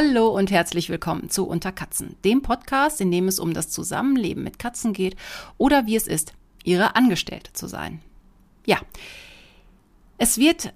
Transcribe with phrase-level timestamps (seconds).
[0.00, 4.44] Hallo und herzlich willkommen zu Unter Katzen, dem Podcast, in dem es um das Zusammenleben
[4.44, 5.16] mit Katzen geht
[5.56, 8.00] oder wie es ist, ihre Angestellte zu sein.
[8.64, 8.78] Ja,
[10.16, 10.72] es wird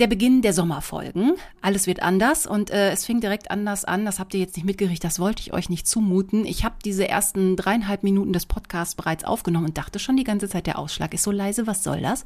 [0.00, 1.34] der Beginn der Sommerfolgen.
[1.60, 4.06] Alles wird anders und äh, es fing direkt anders an.
[4.06, 6.46] Das habt ihr jetzt nicht mitgerichtet, das wollte ich euch nicht zumuten.
[6.46, 10.48] Ich habe diese ersten dreieinhalb Minuten des Podcasts bereits aufgenommen und dachte schon die ganze
[10.48, 12.24] Zeit, der Ausschlag ist so leise, was soll das?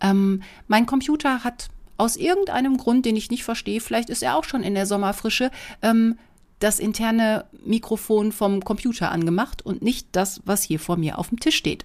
[0.00, 4.44] Ähm, mein Computer hat aus irgendeinem Grund, den ich nicht verstehe, vielleicht ist er auch
[4.44, 5.50] schon in der Sommerfrische,
[5.82, 6.18] ähm,
[6.58, 11.40] das interne Mikrofon vom Computer angemacht und nicht das, was hier vor mir auf dem
[11.40, 11.84] Tisch steht.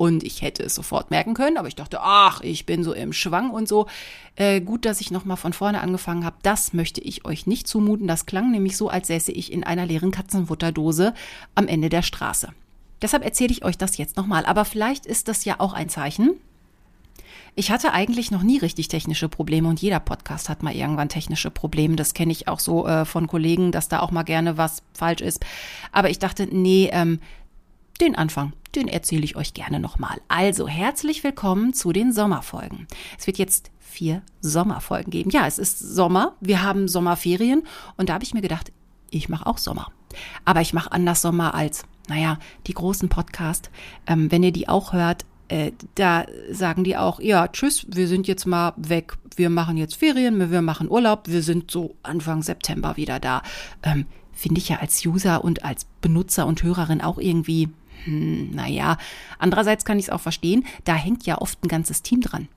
[0.00, 3.12] Und ich hätte es sofort merken können, aber ich dachte, ach, ich bin so im
[3.12, 3.86] Schwang und so.
[4.34, 6.38] Äh, gut, dass ich nochmal von vorne angefangen habe.
[6.42, 8.08] Das möchte ich euch nicht zumuten.
[8.08, 11.12] Das klang nämlich so, als säße ich in einer leeren Katzenfutterdose
[11.54, 12.48] am Ende der Straße.
[13.02, 14.46] Deshalb erzähle ich euch das jetzt nochmal.
[14.46, 16.40] Aber vielleicht ist das ja auch ein Zeichen,
[17.54, 21.50] ich hatte eigentlich noch nie richtig technische Probleme und jeder Podcast hat mal irgendwann technische
[21.50, 21.96] Probleme.
[21.96, 25.20] Das kenne ich auch so äh, von Kollegen, dass da auch mal gerne was falsch
[25.20, 25.44] ist.
[25.92, 27.20] Aber ich dachte, nee, ähm,
[28.00, 30.20] den Anfang, den erzähle ich euch gerne nochmal.
[30.28, 32.86] Also herzlich willkommen zu den Sommerfolgen.
[33.18, 35.30] Es wird jetzt vier Sommerfolgen geben.
[35.30, 37.64] Ja, es ist Sommer, wir haben Sommerferien
[37.96, 38.72] und da habe ich mir gedacht,
[39.10, 39.90] ich mache auch Sommer.
[40.44, 43.70] Aber ich mache anders Sommer als, naja, die großen Podcasts.
[44.06, 48.28] Ähm, wenn ihr die auch hört, äh, da sagen die auch, ja, tschüss, wir sind
[48.28, 52.96] jetzt mal weg, wir machen jetzt Ferien, wir machen Urlaub, wir sind so Anfang September
[52.96, 53.42] wieder da.
[53.82, 57.68] Ähm, Finde ich ja als User und als Benutzer und Hörerin auch irgendwie,
[58.04, 58.96] hm, naja,
[59.38, 62.48] andererseits kann ich es auch verstehen, da hängt ja oft ein ganzes Team dran.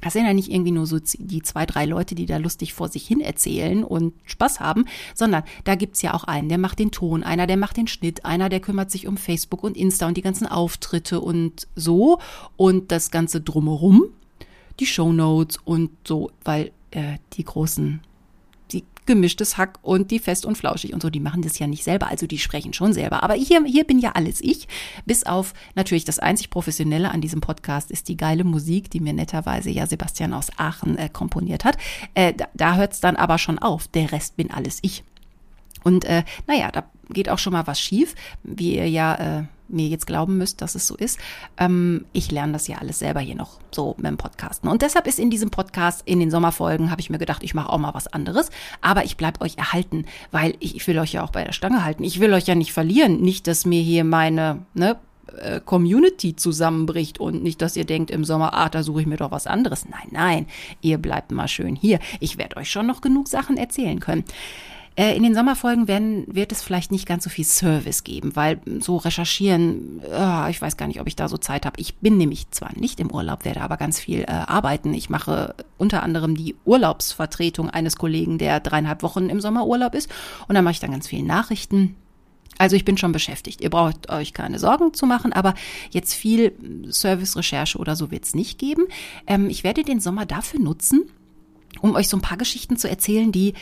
[0.00, 2.88] Das sind ja nicht irgendwie nur so die zwei, drei Leute, die da lustig vor
[2.88, 6.90] sich hin erzählen und Spaß haben, sondern da gibt's ja auch einen, der macht den
[6.90, 10.16] Ton, einer, der macht den Schnitt, einer, der kümmert sich um Facebook und Insta und
[10.16, 12.20] die ganzen Auftritte und so.
[12.56, 14.04] Und das Ganze drumherum,
[14.80, 18.00] die Shownotes und so, weil äh, die großen
[19.08, 22.08] gemischtes Hack und die fest und flauschig und so, die machen das ja nicht selber,
[22.08, 23.24] also die sprechen schon selber.
[23.24, 24.68] Aber hier, hier bin ja alles ich,
[25.06, 29.14] bis auf natürlich das einzig Professionelle an diesem Podcast ist die geile Musik, die mir
[29.14, 31.78] netterweise ja Sebastian aus Aachen äh, komponiert hat.
[32.14, 35.02] Äh, da da hört es dann aber schon auf, der Rest bin alles ich.
[35.84, 39.86] Und äh, naja, da geht auch schon mal was schief, wie ihr ja äh, mir
[39.88, 41.18] jetzt glauben müsst, dass es so ist.
[41.56, 44.68] Ähm, ich lerne das ja alles selber hier noch so mit dem Podcasten.
[44.68, 47.70] Und deshalb ist in diesem Podcast, in den Sommerfolgen, habe ich mir gedacht, ich mache
[47.70, 48.50] auch mal was anderes.
[48.80, 51.84] Aber ich bleibe euch erhalten, weil ich, ich will euch ja auch bei der Stange
[51.84, 52.04] halten.
[52.04, 53.20] Ich will euch ja nicht verlieren.
[53.20, 54.96] Nicht, dass mir hier meine, ne,
[55.36, 59.16] äh, Community zusammenbricht und nicht, dass ihr denkt im Sommer, ah, da suche ich mir
[59.16, 59.86] doch was anderes.
[59.88, 60.46] Nein, nein,
[60.80, 61.98] ihr bleibt mal schön hier.
[62.20, 64.24] Ich werde euch schon noch genug Sachen erzählen können.
[64.98, 68.60] Äh, in den Sommerfolgen werden, wird es vielleicht nicht ganz so viel Service geben, weil
[68.80, 71.80] so recherchieren, oh, ich weiß gar nicht, ob ich da so Zeit habe.
[71.80, 74.92] Ich bin nämlich zwar nicht im Urlaub, werde aber ganz viel äh, arbeiten.
[74.94, 80.10] Ich mache unter anderem die Urlaubsvertretung eines Kollegen, der dreieinhalb Wochen im Sommerurlaub ist.
[80.48, 81.94] Und dann mache ich dann ganz viele Nachrichten.
[82.58, 83.60] Also ich bin schon beschäftigt.
[83.60, 85.54] Ihr braucht euch keine Sorgen zu machen, aber
[85.90, 86.52] jetzt viel
[86.90, 88.88] Service-Recherche oder so wird es nicht geben.
[89.28, 91.08] Ähm, ich werde den Sommer dafür nutzen,
[91.80, 93.54] um euch so ein paar Geschichten zu erzählen, die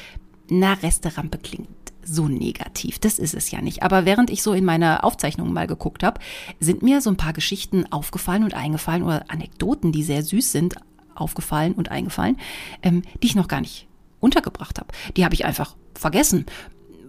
[0.48, 1.68] na, Resterampe klingt
[2.02, 2.98] so negativ.
[2.98, 3.82] Das ist es ja nicht.
[3.82, 6.20] Aber während ich so in meine Aufzeichnungen mal geguckt habe,
[6.60, 10.76] sind mir so ein paar Geschichten aufgefallen und eingefallen oder Anekdoten, die sehr süß sind,
[11.14, 12.36] aufgefallen und eingefallen,
[12.82, 13.88] ähm, die ich noch gar nicht
[14.20, 14.88] untergebracht habe.
[15.16, 16.46] Die habe ich einfach vergessen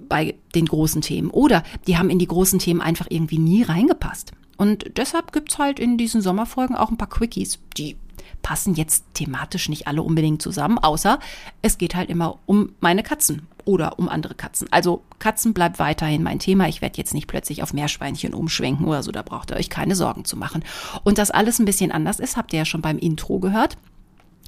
[0.09, 1.29] bei den großen Themen.
[1.29, 4.31] Oder die haben in die großen Themen einfach irgendwie nie reingepasst.
[4.57, 7.97] Und deshalb gibt's halt in diesen Sommerfolgen auch ein paar Quickies, die
[8.41, 11.19] passen jetzt thematisch nicht alle unbedingt zusammen, außer
[11.61, 14.67] es geht halt immer um meine Katzen oder um andere Katzen.
[14.71, 16.67] Also Katzen bleibt weiterhin mein Thema.
[16.67, 19.95] Ich werde jetzt nicht plötzlich auf Meerschweinchen umschwenken oder so, da braucht ihr euch keine
[19.95, 20.63] Sorgen zu machen.
[21.03, 23.77] Und dass alles ein bisschen anders ist, habt ihr ja schon beim Intro gehört.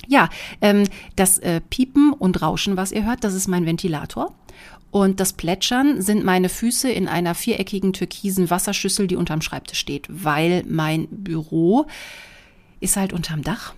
[0.07, 0.29] Ja,
[0.61, 0.85] ähm,
[1.17, 4.33] das äh, Piepen und Rauschen, was ihr hört, das ist mein Ventilator.
[4.91, 10.07] Und das Plätschern sind meine Füße in einer viereckigen türkisen Wasserschüssel, die unterm Schreibtisch steht,
[10.09, 11.85] weil mein Büro
[12.79, 13.73] ist halt unterm Dach.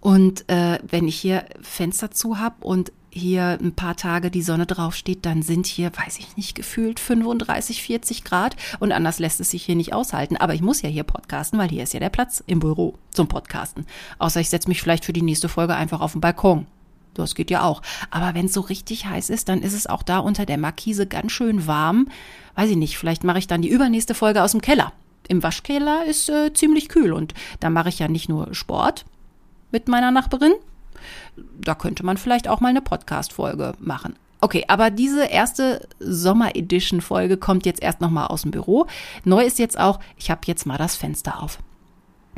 [0.00, 4.66] Und äh, wenn ich hier Fenster zu habe und hier ein paar Tage die Sonne
[4.66, 9.50] draufsteht, dann sind hier, weiß ich nicht, gefühlt 35, 40 Grad und anders lässt es
[9.50, 10.36] sich hier nicht aushalten.
[10.36, 13.28] Aber ich muss ja hier podcasten, weil hier ist ja der Platz im Büro zum
[13.28, 13.86] Podcasten.
[14.18, 16.66] Außer ich setze mich vielleicht für die nächste Folge einfach auf den Balkon.
[17.14, 17.80] Das geht ja auch.
[18.10, 21.06] Aber wenn es so richtig heiß ist, dann ist es auch da unter der Markise
[21.06, 22.08] ganz schön warm.
[22.56, 24.92] Weiß ich nicht, vielleicht mache ich dann die übernächste Folge aus dem Keller
[25.28, 29.04] im Waschkeller ist äh, ziemlich kühl und da mache ich ja nicht nur Sport
[29.70, 30.52] mit meiner Nachbarin.
[31.60, 34.16] Da könnte man vielleicht auch mal eine Podcast-Folge machen.
[34.40, 38.86] Okay, aber diese erste Sommer-Edition-Folge kommt jetzt erst nochmal aus dem Büro.
[39.24, 41.58] Neu ist jetzt auch, ich habe jetzt mal das Fenster auf.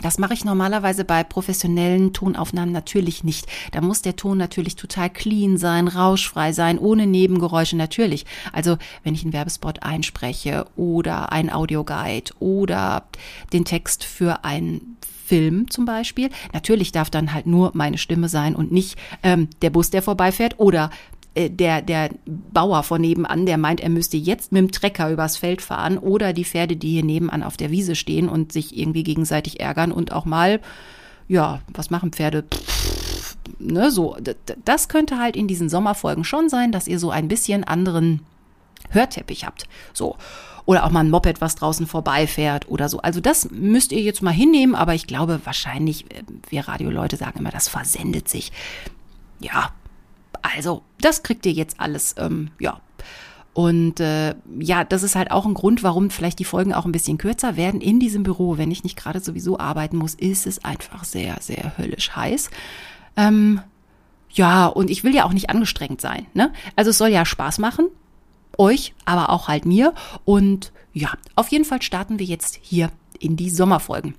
[0.03, 3.47] Das mache ich normalerweise bei professionellen Tonaufnahmen natürlich nicht.
[3.73, 8.27] Da muss der Ton natürlich total clean sein, rauschfrei sein, ohne Nebengeräusche natürlich.
[8.53, 13.05] Also wenn ich einen Werbespot einspreche oder ein Audioguide oder
[13.53, 14.97] den Text für ein
[15.27, 16.31] Film zum Beispiel.
[16.53, 20.61] Natürlich darf dann halt nur meine Stimme sein und nicht ähm, der Bus, der vorbeifährt
[20.61, 20.91] oder
[21.37, 25.61] der, der Bauer von nebenan, der meint, er müsste jetzt mit dem Trecker übers Feld
[25.61, 29.61] fahren oder die Pferde, die hier nebenan auf der Wiese stehen und sich irgendwie gegenseitig
[29.61, 30.61] ärgern und auch mal,
[31.29, 32.43] ja, was machen Pferde?
[32.43, 34.17] Pff, ne, so,
[34.65, 38.21] das könnte halt in diesen Sommerfolgen schon sein, dass ihr so ein bisschen anderen
[38.91, 39.65] Hörteppich habt.
[39.93, 40.17] So.
[40.65, 42.99] Oder auch mal ein Moped, was draußen vorbeifährt oder so.
[42.99, 47.39] Also das müsst ihr jetzt mal hinnehmen, aber ich glaube wahrscheinlich, äh, wir Radioleute sagen
[47.39, 48.51] immer, das versendet sich.
[49.39, 49.71] Ja,
[50.55, 52.81] also, das kriegt ihr jetzt alles, ähm, ja.
[53.57, 56.93] Und äh, ja, das ist halt auch ein Grund, warum vielleicht die Folgen auch ein
[56.93, 57.81] bisschen kürzer werden.
[57.81, 61.73] In diesem Büro, wenn ich nicht gerade sowieso arbeiten muss, ist es einfach sehr, sehr
[61.79, 62.51] höllisch heiß.
[63.17, 63.63] Ähm,
[64.31, 66.27] ja, und ich will ja auch nicht angestrengt sein.
[66.35, 66.53] Ne?
[66.77, 67.89] Also es soll ja Spaß machen,
[68.59, 69.95] euch, aber auch halt mir.
[70.27, 74.17] Und ja, auf jeden Fall starten wir jetzt hier in die Sommerfolgen.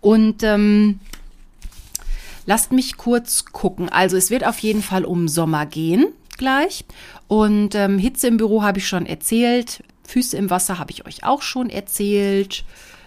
[0.00, 0.98] Und ähm,
[2.46, 3.88] Lasst mich kurz gucken.
[3.88, 6.06] Also es wird auf jeden Fall um Sommer gehen
[6.38, 6.84] gleich.
[7.28, 9.84] Und ähm, Hitze im Büro habe ich schon erzählt.
[10.04, 12.64] Füße im Wasser habe ich euch auch schon erzählt.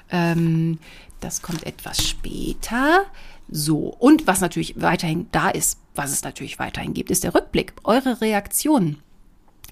[0.09, 0.79] Ähm,
[1.19, 3.05] das kommt etwas später.
[3.49, 7.73] So, und was natürlich weiterhin da ist, was es natürlich weiterhin gibt, ist der Rückblick.
[7.83, 8.97] Eure Reaktionen,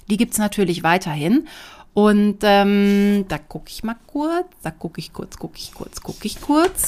[0.10, 1.48] die gibt es natürlich weiterhin.
[1.94, 6.26] Und ähm, da gucke ich mal kurz, da gucke ich kurz, gucke ich kurz, gucke
[6.26, 6.88] ich kurz.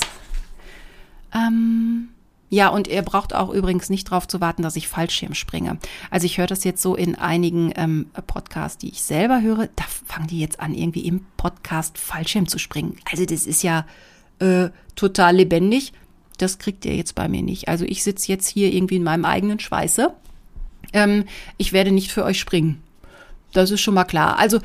[1.34, 2.10] Ähm,
[2.50, 5.78] ja, und ihr braucht auch übrigens nicht darauf zu warten, dass ich Fallschirm springe.
[6.12, 9.68] Also ich höre das jetzt so in einigen ähm, Podcasts, die ich selber höre.
[9.76, 12.98] Da fangen die jetzt an, irgendwie im Podcast Fallschirm zu springen.
[13.12, 13.86] Also das ist ja
[14.40, 15.94] äh, total lebendig.
[16.38, 17.68] Das kriegt ihr jetzt bei mir nicht.
[17.68, 20.14] Also ich sitze jetzt hier irgendwie in meinem eigenen Schweiße.
[20.94, 21.26] Ähm,
[21.58, 22.82] ich werde nicht für euch springen.
[23.54, 24.38] Das ist schon mal klar.
[24.38, 24.60] Also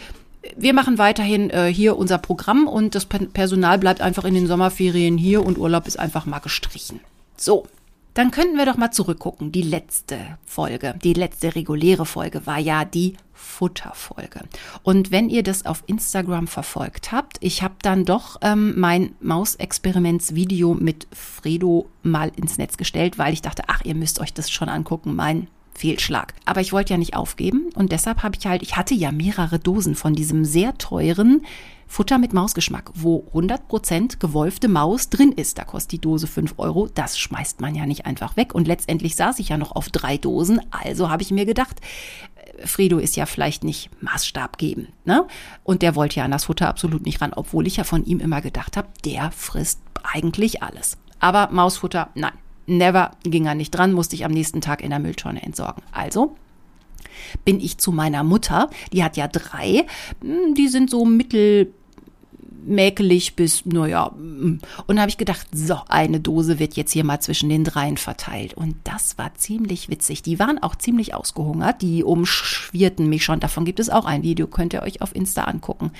[0.56, 5.16] wir machen weiterhin äh, hier unser Programm und das Personal bleibt einfach in den Sommerferien
[5.16, 7.00] hier und Urlaub ist einfach mal gestrichen.
[7.42, 7.66] So,
[8.12, 9.50] dann könnten wir doch mal zurückgucken.
[9.50, 14.42] Die letzte Folge, die letzte reguläre Folge war ja die Futterfolge.
[14.82, 20.74] Und wenn ihr das auf Instagram verfolgt habt, ich habe dann doch ähm, mein Mausexperimentsvideo
[20.74, 24.68] mit Fredo mal ins Netz gestellt, weil ich dachte, ach, ihr müsst euch das schon
[24.68, 25.48] angucken, mein
[25.80, 26.34] Fehlschlag.
[26.44, 29.58] Aber ich wollte ja nicht aufgeben und deshalb habe ich halt, ich hatte ja mehrere
[29.58, 31.42] Dosen von diesem sehr teuren
[31.86, 35.56] Futter mit Mausgeschmack, wo 100% gewolfte Maus drin ist.
[35.58, 36.86] Da kostet die Dose 5 Euro.
[36.86, 38.54] Das schmeißt man ja nicht einfach weg.
[38.54, 40.60] Und letztendlich saß ich ja noch auf drei Dosen.
[40.70, 41.80] Also habe ich mir gedacht,
[42.36, 44.88] äh, Fredo ist ja vielleicht nicht maßstabgebend.
[45.04, 45.26] Ne?
[45.64, 48.20] Und der wollte ja an das Futter absolut nicht ran, obwohl ich ja von ihm
[48.20, 50.96] immer gedacht habe, der frisst eigentlich alles.
[51.18, 52.34] Aber Mausfutter, nein.
[52.70, 55.82] Never ging er nicht dran, musste ich am nächsten Tag in der Mülltonne entsorgen.
[55.92, 56.36] Also
[57.44, 59.86] bin ich zu meiner Mutter, die hat ja drei,
[60.20, 61.72] hm, die sind so mittel
[62.64, 64.10] mäkelig bis, naja.
[64.16, 64.60] Mm.
[64.86, 68.54] Und habe ich gedacht, so, eine Dose wird jetzt hier mal zwischen den dreien verteilt.
[68.54, 70.22] Und das war ziemlich witzig.
[70.22, 71.80] Die waren auch ziemlich ausgehungert.
[71.80, 73.40] Die umschwirrten mich schon.
[73.40, 75.90] Davon gibt es auch ein Video, könnt ihr euch auf Insta angucken.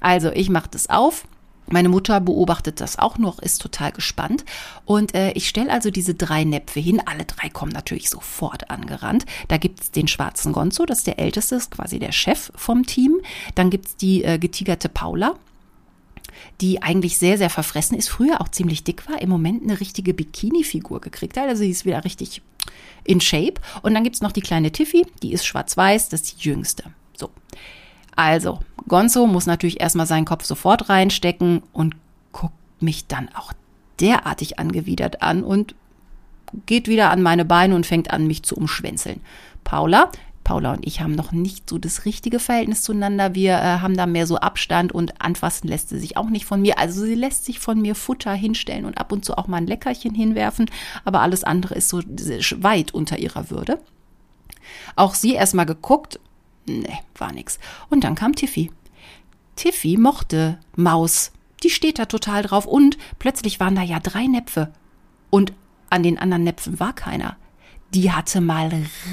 [0.00, 1.26] Also, ich mache das auf.
[1.70, 4.44] Meine Mutter beobachtet das auch noch, ist total gespannt.
[4.84, 7.00] Und äh, ich stelle also diese drei Näpfe hin.
[7.04, 9.24] Alle drei kommen natürlich sofort angerannt.
[9.48, 13.20] Da gibt's den schwarzen Gonzo, das ist der älteste, ist quasi der Chef vom Team.
[13.54, 15.36] Dann gibt's die äh, getigerte Paula,
[16.60, 20.12] die eigentlich sehr, sehr verfressen ist, früher auch ziemlich dick war, im Moment eine richtige
[20.12, 21.48] Bikini-Figur gekriegt hat.
[21.48, 22.42] Also sie ist wieder richtig
[23.04, 23.54] in Shape.
[23.82, 26.84] Und dann gibt es noch die kleine Tiffy, die ist schwarz-weiß, das ist die jüngste.
[27.16, 27.30] So.
[28.20, 31.96] Also, Gonzo muss natürlich erstmal seinen Kopf sofort reinstecken und
[32.32, 33.54] guckt mich dann auch
[33.98, 35.74] derartig angewidert an und
[36.66, 39.22] geht wieder an meine Beine und fängt an, mich zu umschwänzeln.
[39.64, 40.10] Paula
[40.44, 43.34] Paula und ich haben noch nicht so das richtige Verhältnis zueinander.
[43.34, 46.60] Wir äh, haben da mehr so Abstand und anfassen lässt sie sich auch nicht von
[46.60, 46.78] mir.
[46.78, 49.66] Also sie lässt sich von mir Futter hinstellen und ab und zu auch mal ein
[49.66, 50.70] Leckerchen hinwerfen,
[51.06, 53.78] aber alles andere ist so weit unter ihrer Würde.
[54.96, 56.20] Auch sie erstmal geguckt,
[56.66, 57.58] ne, war nix.
[57.88, 58.70] Und dann kam Tiffy.
[59.56, 61.32] Tiffy mochte Maus.
[61.62, 64.72] Die steht da total drauf und plötzlich waren da ja drei Näpfe
[65.28, 65.52] und
[65.90, 67.36] an den anderen Näpfen war keiner
[67.94, 68.70] die hatte mal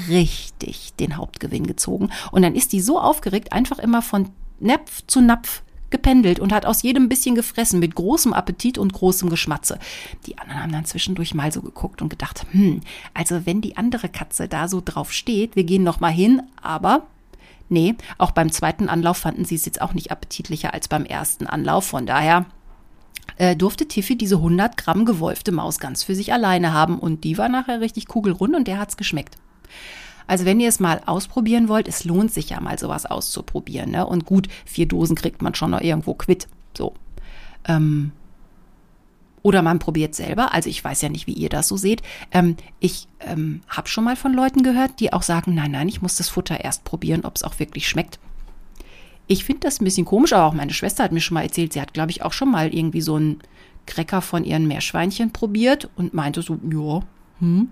[0.08, 2.10] richtig den Hauptgewinn gezogen.
[2.30, 6.66] Und dann ist die so aufgeregt, einfach immer von Napf zu Napf gependelt und hat
[6.66, 9.78] aus jedem ein bisschen gefressen mit großem Appetit und großem Geschmatze.
[10.26, 12.82] Die anderen haben dann zwischendurch mal so geguckt und gedacht, hm,
[13.14, 17.06] also wenn die andere Katze da so drauf steht, wir gehen noch mal hin, aber
[17.68, 21.46] nee, auch beim zweiten Anlauf fanden sie es jetzt auch nicht appetitlicher als beim ersten
[21.46, 22.46] Anlauf, von daher
[23.36, 27.38] äh, durfte Tiffy diese 100 Gramm gewolfte Maus ganz für sich alleine haben und die
[27.38, 29.38] war nachher richtig kugelrund und der hat's geschmeckt.
[30.26, 33.90] Also wenn ihr es mal ausprobieren wollt, es lohnt sich ja mal sowas auszuprobieren.
[33.90, 34.06] Ne?
[34.06, 36.48] Und gut, vier Dosen kriegt man schon noch irgendwo quitt.
[36.76, 36.94] So.
[37.66, 38.12] Ähm,
[39.48, 40.52] oder man probiert selber.
[40.52, 42.02] Also ich weiß ja nicht, wie ihr das so seht.
[42.32, 46.02] Ähm, ich ähm, habe schon mal von Leuten gehört, die auch sagen, nein, nein, ich
[46.02, 48.18] muss das Futter erst probieren, ob es auch wirklich schmeckt.
[49.26, 51.72] Ich finde das ein bisschen komisch, aber auch meine Schwester hat mir schon mal erzählt,
[51.72, 53.38] sie hat, glaube ich, auch schon mal irgendwie so einen
[53.86, 57.00] Cracker von ihren Meerschweinchen probiert und meinte so, ja,
[57.40, 57.70] hm.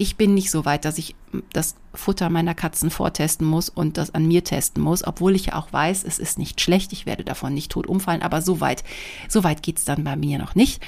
[0.00, 1.16] Ich bin nicht so weit, dass ich
[1.52, 5.54] das Futter meiner Katzen vortesten muss und das an mir testen muss, obwohl ich ja
[5.56, 8.84] auch weiß, es ist nicht schlecht, ich werde davon nicht tot umfallen, aber so weit,
[9.28, 10.82] so weit geht's dann bei mir noch nicht.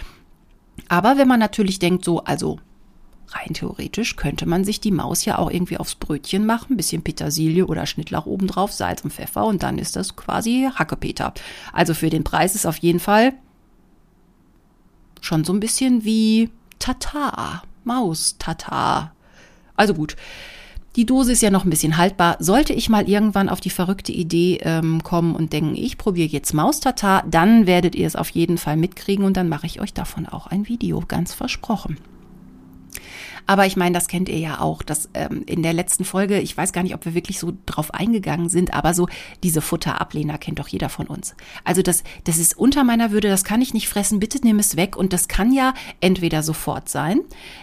[0.89, 2.59] Aber wenn man natürlich denkt, so, also
[3.29, 7.67] rein theoretisch könnte man sich die Maus ja auch irgendwie aufs Brötchen machen, bisschen Petersilie
[7.67, 11.33] oder Schnittlauch obendrauf, Salz und Pfeffer und dann ist das quasi Hackepeter.
[11.73, 13.35] Also für den Preis ist auf jeden Fall
[15.21, 19.13] schon so ein bisschen wie Tata, Maus, Tata.
[19.77, 20.17] Also gut.
[20.97, 22.37] Die Dose ist ja noch ein bisschen haltbar.
[22.41, 26.53] Sollte ich mal irgendwann auf die verrückte Idee ähm, kommen und denken, ich probiere jetzt
[26.53, 30.27] Maustata, dann werdet ihr es auf jeden Fall mitkriegen und dann mache ich euch davon
[30.27, 31.97] auch ein Video, ganz versprochen.
[33.47, 36.57] Aber ich meine, das kennt ihr ja auch, dass ähm, in der letzten Folge, ich
[36.57, 39.09] weiß gar nicht, ob wir wirklich so drauf eingegangen sind, aber so
[39.43, 41.35] diese Futterablehner kennt doch jeder von uns.
[41.65, 44.77] Also das, das ist unter meiner Würde, das kann ich nicht fressen, bitte nimm es
[44.77, 44.97] weg.
[44.97, 47.21] Und das kann ja entweder sofort sein,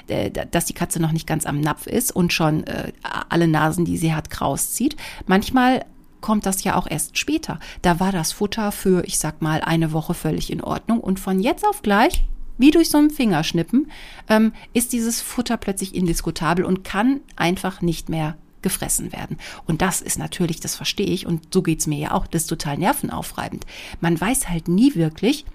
[0.07, 2.91] äh, dass die Katze noch nicht ganz am Napf ist und schon äh,
[3.29, 4.95] alle Nasen, die sie hat, kraus zieht.
[5.25, 5.85] Manchmal
[6.21, 7.59] kommt das ja auch erst später.
[7.81, 11.39] Da war das Futter für, ich sag mal, eine Woche völlig in Ordnung und von
[11.39, 12.25] jetzt auf gleich
[12.57, 13.91] wie durch so ein Fingerschnippen,
[14.29, 19.37] ähm, ist dieses Futter plötzlich indiskutabel und kann einfach nicht mehr gefressen werden.
[19.65, 22.47] Und das ist natürlich, das verstehe ich, und so geht's mir ja auch, das ist
[22.47, 23.65] total nervenaufreibend.
[24.01, 25.45] Man weiß halt nie wirklich,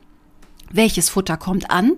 [0.71, 1.97] welches Futter kommt an,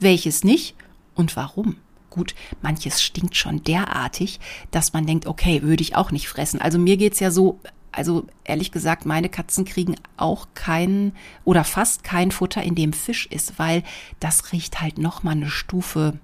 [0.00, 0.74] welches nicht
[1.14, 1.76] und warum.
[2.10, 4.38] Gut, manches stinkt schon derartig,
[4.70, 6.60] dass man denkt, okay, würde ich auch nicht fressen.
[6.60, 7.58] Also mir geht's ja so,
[7.96, 11.12] also ehrlich gesagt, meine Katzen kriegen auch kein
[11.44, 13.82] oder fast kein Futter, in dem Fisch ist, weil
[14.20, 16.18] das riecht halt noch mal eine Stufe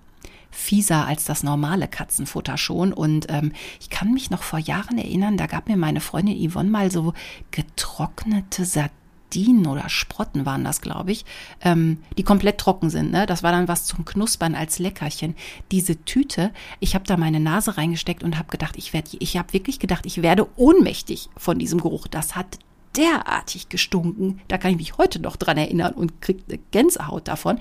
[0.50, 2.92] fieser als das normale Katzenfutter schon.
[2.92, 6.70] Und ähm, ich kann mich noch vor Jahren erinnern, da gab mir meine Freundin Yvonne
[6.70, 7.14] mal so
[7.50, 8.99] getrocknete Sardinen
[9.30, 11.24] Sardinen oder Sprotten waren das, glaube ich,
[11.62, 13.12] ähm, die komplett trocken sind.
[13.12, 13.26] Ne?
[13.26, 15.36] Das war dann was zum Knuspern als Leckerchen.
[15.70, 19.52] Diese Tüte, ich habe da meine Nase reingesteckt und habe gedacht, ich werde, ich habe
[19.52, 22.08] wirklich gedacht, ich werde ohnmächtig von diesem Geruch.
[22.08, 22.58] Das hat
[22.96, 24.40] derartig gestunken.
[24.48, 27.60] Da kann ich mich heute noch dran erinnern und kriegt eine Gänsehaut davon.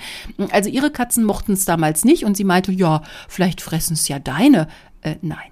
[0.51, 4.17] Also ihre Katzen mochten es damals nicht und sie meinte, ja, vielleicht fressen es ja
[4.17, 4.67] deine.
[5.01, 5.51] Äh, nein.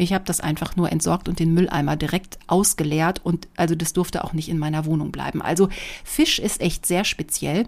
[0.00, 4.24] Ich habe das einfach nur entsorgt und den Mülleimer direkt ausgeleert und also das durfte
[4.24, 5.42] auch nicht in meiner Wohnung bleiben.
[5.42, 5.68] Also
[6.04, 7.66] Fisch ist echt sehr speziell.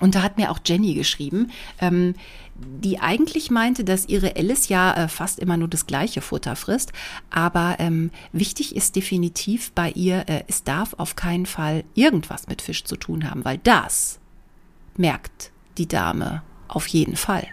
[0.00, 2.14] Und da hat mir auch Jenny geschrieben, ähm,
[2.56, 6.92] die eigentlich meinte, dass ihre Alice ja äh, fast immer nur das gleiche Futter frisst.
[7.30, 12.60] Aber ähm, wichtig ist definitiv bei ihr, äh, es darf auf keinen Fall irgendwas mit
[12.60, 14.18] Fisch zu tun haben, weil das
[14.96, 17.46] merkt die Dame auf jeden Fall.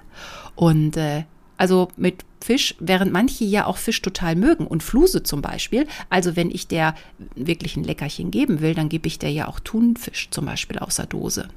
[0.56, 1.24] Und äh,
[1.62, 5.86] also mit Fisch, während manche ja auch Fisch total mögen und Fluse zum Beispiel.
[6.10, 6.96] Also wenn ich der
[7.36, 10.96] wirklich ein Leckerchen geben will, dann gebe ich der ja auch Thunfisch zum Beispiel aus
[10.96, 11.50] der Dose.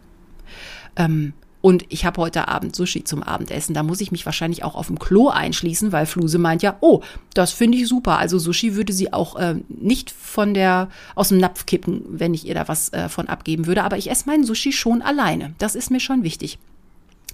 [0.96, 1.32] Ähm,
[1.62, 3.72] und ich habe heute Abend Sushi zum Abendessen.
[3.72, 7.00] Da muss ich mich wahrscheinlich auch auf dem Klo einschließen, weil Fluse meint ja, oh,
[7.32, 8.18] das finde ich super.
[8.18, 12.46] Also Sushi würde sie auch äh, nicht von der aus dem Napf kippen, wenn ich
[12.46, 13.84] ihr da was äh, von abgeben würde.
[13.84, 15.54] Aber ich esse meinen Sushi schon alleine.
[15.56, 16.58] Das ist mir schon wichtig.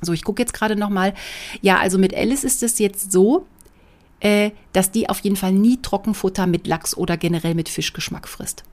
[0.01, 1.15] So, ich gucke jetzt gerade noch mal.
[1.61, 3.47] Ja, also mit Alice ist es jetzt so,
[4.21, 8.65] äh, dass die auf jeden Fall nie Trockenfutter mit Lachs oder generell mit Fischgeschmack frisst.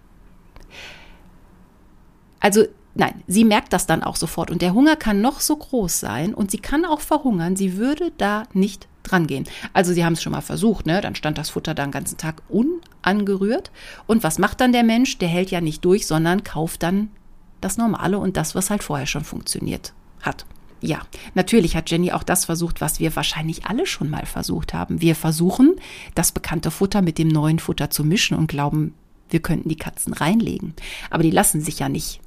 [2.40, 2.66] Also
[2.96, 6.34] nein, sie merkt das dann auch sofort und der Hunger kann noch so groß sein
[6.34, 7.56] und sie kann auch verhungern.
[7.56, 9.46] Sie würde da nicht dran gehen.
[9.74, 11.02] Also sie haben es schon mal versucht, ne?
[11.02, 13.72] Dann stand das Futter da den ganzen Tag unangerührt.
[14.06, 15.18] Und was macht dann der Mensch?
[15.18, 17.10] Der hält ja nicht durch, sondern kauft dann
[17.62, 20.46] das Normale und das, was halt vorher schon funktioniert hat
[20.82, 21.02] ja,
[21.34, 25.02] natürlich hat Jenny auch das versucht, was wir wahrscheinlich alle schon mal versucht haben.
[25.02, 25.76] Wir versuchen,
[26.16, 28.94] das bekannte Futter mit dem neuen Futter zu mischen und glauben,
[29.30, 30.74] wir könnten die Katzen reinlegen.
[31.10, 32.22] Aber die lassen sich ja nicht,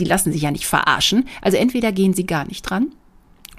[0.00, 1.28] die lassen sich ja nicht verarschen.
[1.40, 2.92] Also entweder gehen sie gar nicht dran.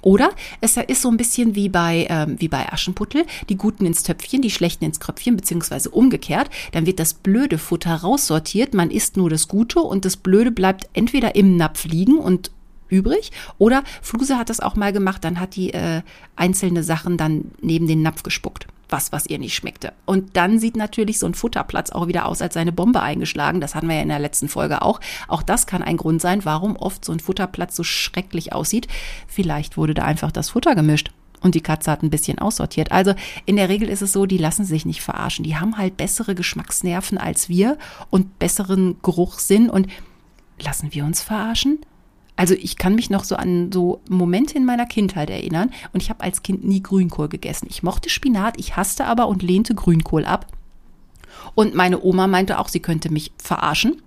[0.01, 4.03] Oder es ist so ein bisschen wie bei, ähm, wie bei Aschenputtel, die Guten ins
[4.03, 6.49] Töpfchen, die Schlechten ins Kröpfchen, beziehungsweise umgekehrt.
[6.73, 10.89] Dann wird das blöde Futter raussortiert, man isst nur das Gute und das Blöde bleibt
[10.91, 12.51] entweder im Napf liegen und
[12.93, 13.31] übrig.
[13.57, 16.01] Oder Fluse hat das auch mal gemacht, dann hat die äh,
[16.35, 18.67] einzelne Sachen dann neben den Napf gespuckt.
[18.89, 19.91] Was, was ihr nicht schmeckte.
[20.05, 23.59] Und dann sieht natürlich so ein Futterplatz auch wieder aus als eine Bombe eingeschlagen.
[23.59, 24.99] Das hatten wir ja in der letzten Folge auch.
[25.27, 28.87] Auch das kann ein Grund sein, warum oft so ein Futterplatz so schrecklich aussieht.
[29.27, 31.09] Vielleicht wurde da einfach das Futter gemischt
[31.43, 32.91] und die Katze hat ein bisschen aussortiert.
[32.91, 33.13] Also
[33.45, 35.43] in der Regel ist es so, die lassen sich nicht verarschen.
[35.43, 37.77] Die haben halt bessere Geschmacksnerven als wir
[38.09, 39.87] und besseren Geruchssinn und
[40.59, 41.79] lassen wir uns verarschen?
[42.35, 46.09] Also ich kann mich noch so an so Momente in meiner Kindheit erinnern und ich
[46.09, 47.67] habe als Kind nie Grünkohl gegessen.
[47.69, 50.47] Ich mochte Spinat, ich hasste aber und lehnte Grünkohl ab.
[51.55, 54.01] Und meine Oma meinte auch, sie könnte mich verarschen.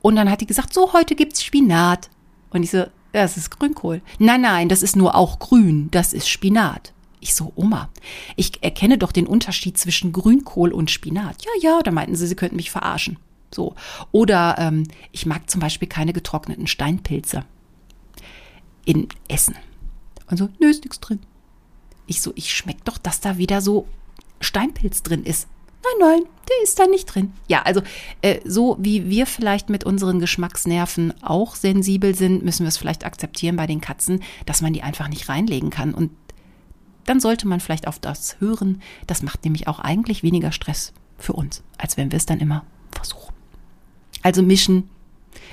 [0.00, 2.10] Und dann hat die gesagt, so heute gibt's Spinat.
[2.50, 4.02] Und ich so, das ist Grünkohl.
[4.18, 6.92] Nein, nein, das ist nur auch grün, das ist Spinat.
[7.20, 7.88] Ich so, Oma,
[8.36, 11.44] ich erkenne doch den Unterschied zwischen Grünkohl und Spinat.
[11.44, 13.18] Ja, ja, da meinten sie, sie könnten mich verarschen.
[13.50, 13.74] So.
[14.12, 17.44] Oder ähm, ich mag zum Beispiel keine getrockneten Steinpilze
[18.84, 19.56] in Essen.
[20.30, 21.20] Und so, nö, ist nichts drin.
[22.06, 23.86] Ich so, ich schmeck doch, dass da wieder so
[24.40, 25.48] Steinpilz drin ist.
[25.82, 27.32] Nein, nein, der ist da nicht drin.
[27.46, 27.82] Ja, also
[28.20, 33.04] äh, so wie wir vielleicht mit unseren Geschmacksnerven auch sensibel sind, müssen wir es vielleicht
[33.04, 35.94] akzeptieren bei den Katzen, dass man die einfach nicht reinlegen kann.
[35.94, 36.10] Und
[37.04, 38.82] dann sollte man vielleicht auf das hören.
[39.06, 42.64] Das macht nämlich auch eigentlich weniger Stress für uns, als wenn wir es dann immer
[42.90, 43.37] versuchen.
[44.22, 44.88] Also mischen.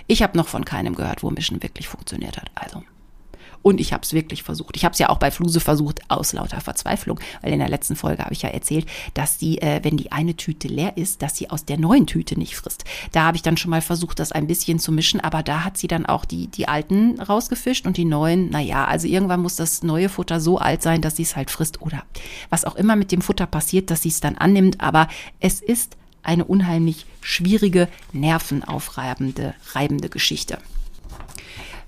[0.07, 2.51] Ich habe noch von keinem gehört, wo Mischen wirklich funktioniert hat.
[2.55, 2.83] Also
[3.65, 4.77] und ich habe es wirklich versucht.
[4.77, 7.19] Ich habe es ja auch bei Fluse versucht, aus lauter Verzweiflung.
[7.41, 10.35] Weil in der letzten Folge habe ich ja erzählt, dass die, äh, wenn die eine
[10.35, 12.83] Tüte leer ist, dass sie aus der neuen Tüte nicht frisst.
[13.11, 15.77] Da habe ich dann schon mal versucht, das ein bisschen zu mischen, aber da hat
[15.77, 19.81] sie dann auch die, die alten rausgefischt und die neuen, naja, also irgendwann muss das
[19.81, 22.03] neue Futter so alt sein, dass sie es halt frisst oder
[22.51, 24.79] was auch immer mit dem Futter passiert, dass sie es dann annimmt.
[24.79, 25.07] Aber
[25.39, 30.57] es ist eine unheimlich schwierige, nervenaufreibende, reibende Geschichte.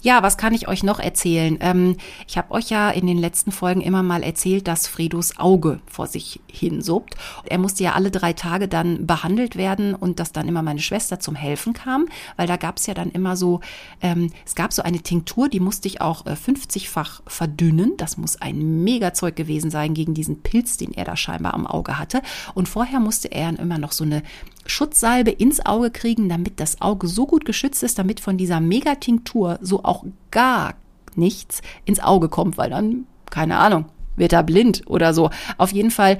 [0.01, 1.57] Ja, was kann ich euch noch erzählen?
[1.59, 5.79] Ähm, ich habe euch ja in den letzten Folgen immer mal erzählt, dass Fredos Auge
[5.87, 7.15] vor sich hinsuppt.
[7.45, 11.19] Er musste ja alle drei Tage dann behandelt werden und dass dann immer meine Schwester
[11.19, 12.05] zum Helfen kam,
[12.35, 13.61] weil da gab es ja dann immer so,
[14.01, 17.93] ähm, es gab so eine Tinktur, die musste ich auch äh, 50-fach verdünnen.
[17.97, 21.97] Das muss ein Megazeug gewesen sein gegen diesen Pilz, den er da scheinbar am Auge
[21.97, 22.21] hatte.
[22.53, 24.21] Und vorher musste er dann immer noch so eine
[24.67, 29.59] Schutzsalbe ins Auge kriegen, damit das Auge so gut geschützt ist, damit von dieser Megatinktur
[29.61, 30.75] so auch gar
[31.15, 35.29] nichts ins Auge kommt, weil dann, keine Ahnung, wird er blind oder so.
[35.57, 36.19] Auf jeden Fall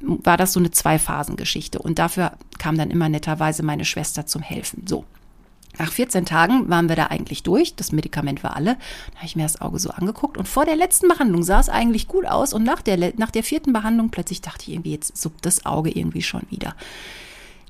[0.00, 4.84] war das so eine Zwei-Phasen-Geschichte und dafür kam dann immer netterweise meine Schwester zum Helfen.
[4.86, 5.04] So.
[5.78, 7.74] Nach 14 Tagen waren wir da eigentlich durch.
[7.74, 8.76] Das Medikament war alle.
[9.12, 10.36] Da habe ich mir das Auge so angeguckt.
[10.36, 12.52] Und vor der letzten Behandlung sah es eigentlich gut aus.
[12.52, 15.90] Und nach der, nach der vierten Behandlung plötzlich dachte ich irgendwie, jetzt suppt das Auge
[15.90, 16.74] irgendwie schon wieder.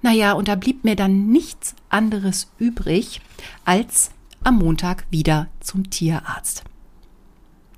[0.03, 3.21] Naja, und da blieb mir dann nichts anderes übrig,
[3.65, 4.11] als
[4.43, 6.65] am Montag wieder zum Tierarzt.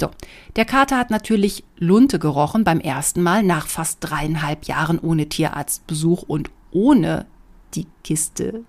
[0.01, 0.11] So,
[0.57, 6.23] der Kater hat natürlich Lunte gerochen beim ersten Mal nach fast dreieinhalb Jahren ohne Tierarztbesuch
[6.23, 7.27] und ohne
[7.75, 8.65] die Kiste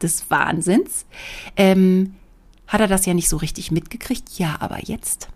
[0.00, 1.06] des Wahnsinns.
[1.56, 2.14] Ähm,
[2.68, 4.38] hat er das ja nicht so richtig mitgekriegt?
[4.38, 5.28] Ja, aber jetzt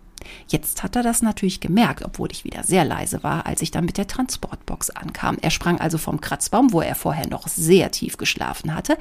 [0.47, 3.85] Jetzt hat er das natürlich gemerkt, obwohl ich wieder sehr leise war, als ich dann
[3.85, 5.37] mit der Transportbox ankam.
[5.41, 8.97] Er sprang also vom Kratzbaum, wo er vorher noch sehr tief geschlafen hatte,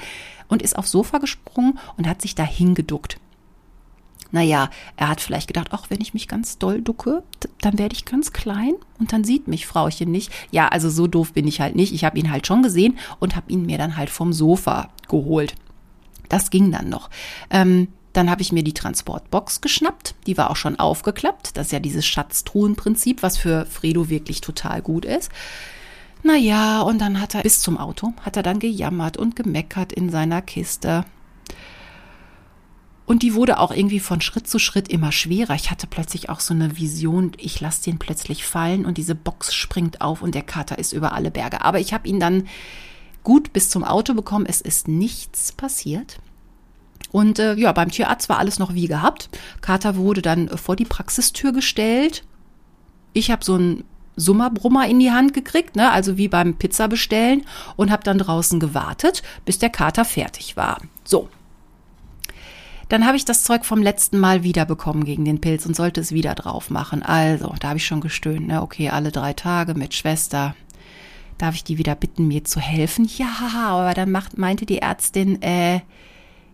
[0.49, 3.19] und ist aufs Sofa gesprungen und hat sich dahin geduckt.
[4.33, 7.23] Naja, er hat vielleicht gedacht, ach, wenn ich mich ganz doll ducke,
[7.61, 10.31] dann werde ich ganz klein und dann sieht mich Frauchen nicht.
[10.53, 11.93] Ja, also so doof bin ich halt nicht.
[11.93, 15.55] Ich habe ihn halt schon gesehen und habe ihn mir dann halt vom Sofa geholt.
[16.29, 17.11] Das ging dann noch.
[17.51, 20.15] Ähm, dann habe ich mir die Transportbox geschnappt.
[20.27, 21.57] Die war auch schon aufgeklappt.
[21.57, 25.31] Das ist ja dieses Schatztruhenprinzip, was für Fredo wirklich total gut ist.
[26.23, 30.11] Naja, und dann hat er bis zum Auto, hat er dann gejammert und gemeckert in
[30.11, 31.05] seiner Kiste.
[33.07, 35.55] Und die wurde auch irgendwie von Schritt zu Schritt immer schwerer.
[35.55, 39.53] Ich hatte plötzlich auch so eine Vision, ich lasse den plötzlich fallen und diese Box
[39.55, 41.65] springt auf und der Kater ist über alle Berge.
[41.65, 42.47] Aber ich habe ihn dann
[43.25, 44.47] gut bis zum Auto bekommen.
[44.47, 46.21] Es ist nichts passiert.
[47.13, 49.29] Und äh, ja, beim Tierarzt war alles noch wie gehabt.
[49.61, 52.25] Kater wurde dann äh, vor die Praxistür gestellt.
[53.13, 53.85] Ich habe so einen
[54.17, 57.45] Summerbrummer in die Hand gekriegt, ne, also wie beim Pizza bestellen
[57.77, 60.81] und habe dann draußen gewartet, bis der Kater fertig war.
[61.05, 61.29] So.
[62.89, 66.13] Dann habe ich das Zeug vom letzten Mal wiederbekommen gegen den Pilz und sollte es
[66.13, 67.05] wieder drauf machen.
[67.05, 70.55] Also, da habe ich schon gestöhnt, ne, okay, alle drei Tage mit Schwester.
[71.39, 73.09] Darf ich die wieder bitten, mir zu helfen?
[73.17, 73.31] Ja,
[73.69, 75.81] aber dann macht, meinte die Ärztin, äh,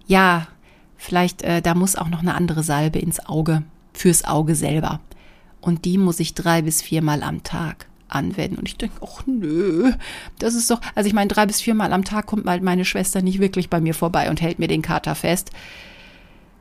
[0.07, 0.47] ja,
[0.97, 5.01] vielleicht, äh, da muss auch noch eine andere Salbe ins Auge, fürs Auge selber.
[5.61, 8.57] Und die muss ich drei bis viermal am Tag anwenden.
[8.59, 9.93] Und ich denke, ach nö,
[10.39, 13.23] das ist doch, also ich meine, drei bis viermal am Tag kommt mal meine Schwester
[13.23, 15.51] nicht wirklich bei mir vorbei und hält mir den Kater fest.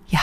[0.08, 0.22] Ja,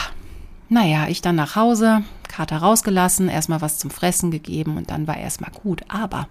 [0.69, 5.17] naja, ich dann nach Hause, Kater rausgelassen, erstmal was zum Fressen gegeben und dann war
[5.17, 5.83] erstmal gut.
[5.87, 6.27] Aber,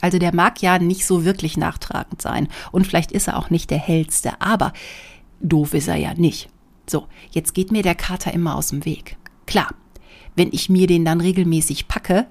[0.00, 3.70] also der mag ja nicht so wirklich nachtragend sein und vielleicht ist er auch nicht
[3.70, 4.72] der hellste, aber
[5.44, 6.48] doof ist er ja nicht.
[6.86, 9.16] So, jetzt geht mir der Kater immer aus dem Weg.
[9.46, 9.68] Klar,
[10.36, 12.26] wenn ich mir den dann regelmäßig packe,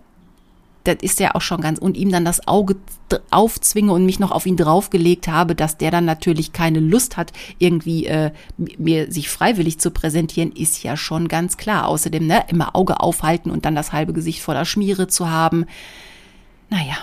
[0.84, 2.76] das ist ja auch schon ganz, und ihm dann das Auge
[3.32, 7.32] aufzwinge und mich noch auf ihn draufgelegt habe, dass der dann natürlich keine Lust hat,
[7.58, 11.88] irgendwie äh, mir sich freiwillig zu präsentieren, ist ja schon ganz klar.
[11.88, 15.66] Außerdem, ne, immer Auge aufhalten und dann das halbe Gesicht voller Schmiere zu haben.
[16.70, 16.98] Naja,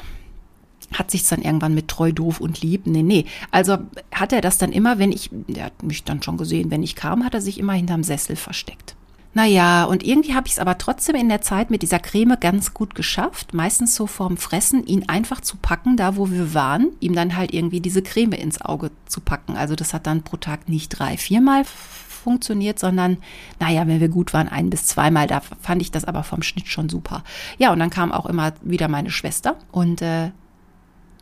[0.92, 2.86] hat sich's dann irgendwann mit treu, doof und lieb?
[2.86, 3.26] Nee, nee.
[3.50, 3.78] Also
[4.12, 6.96] hat er das dann immer, wenn ich, der hat mich dann schon gesehen, wenn ich
[6.96, 8.96] kam, hat er sich immer hinterm Sessel versteckt.
[9.32, 12.74] Naja, und irgendwie habe ich es aber trotzdem in der Zeit mit dieser Creme ganz
[12.74, 17.14] gut geschafft, meistens so vorm Fressen, ihn einfach zu packen, da wo wir waren, ihm
[17.14, 19.56] dann halt irgendwie diese Creme ins Auge zu packen.
[19.56, 23.18] Also das hat dann pro Tag nicht drei, viermal funktioniert, sondern,
[23.60, 25.28] naja, wenn wir gut waren, ein bis zweimal.
[25.28, 27.22] Da fand ich das aber vom Schnitt schon super.
[27.56, 30.32] Ja, und dann kam auch immer wieder meine Schwester und äh,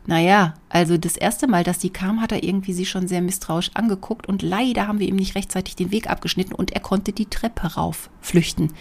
[0.09, 3.69] naja, also das erste Mal, dass die kam, hat er irgendwie sie schon sehr misstrauisch
[3.75, 7.27] angeguckt und leider haben wir ihm nicht rechtzeitig den Weg abgeschnitten und er konnte die
[7.27, 8.73] Treppe rauf flüchten.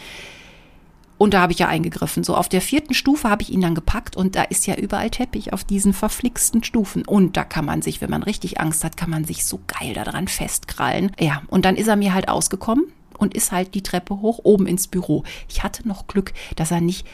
[1.18, 2.24] Und da habe ich ja eingegriffen.
[2.24, 5.10] So auf der vierten Stufe habe ich ihn dann gepackt und da ist ja überall
[5.10, 7.04] Teppich auf diesen verflixten Stufen.
[7.04, 9.92] Und da kann man sich, wenn man richtig Angst hat, kann man sich so geil
[9.92, 11.12] daran festkrallen.
[11.20, 12.86] Ja, und dann ist er mir halt ausgekommen
[13.18, 15.24] und ist halt die Treppe hoch oben ins Büro.
[15.48, 17.06] Ich hatte noch Glück, dass er nicht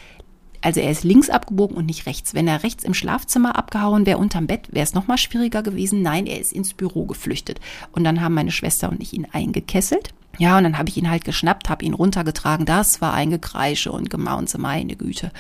[0.65, 2.33] also er ist links abgebogen und nicht rechts.
[2.33, 6.01] Wenn er rechts im Schlafzimmer abgehauen wäre unterm Bett, wäre es noch mal schwieriger gewesen.
[6.01, 7.61] Nein, er ist ins Büro geflüchtet.
[7.93, 10.15] Und dann haben meine Schwester und ich ihn eingekesselt.
[10.39, 12.65] Ja, und dann habe ich ihn halt geschnappt, habe ihn runtergetragen.
[12.65, 15.33] Das war ein Gekreische und Gemaunze, meine Güte.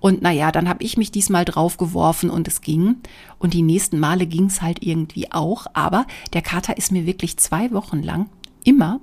[0.00, 2.96] Und naja, dann habe ich mich diesmal draufgeworfen und es ging.
[3.38, 5.66] Und die nächsten Male ging es halt irgendwie auch.
[5.74, 8.30] Aber der Kater ist mir wirklich zwei Wochen lang
[8.64, 9.00] immer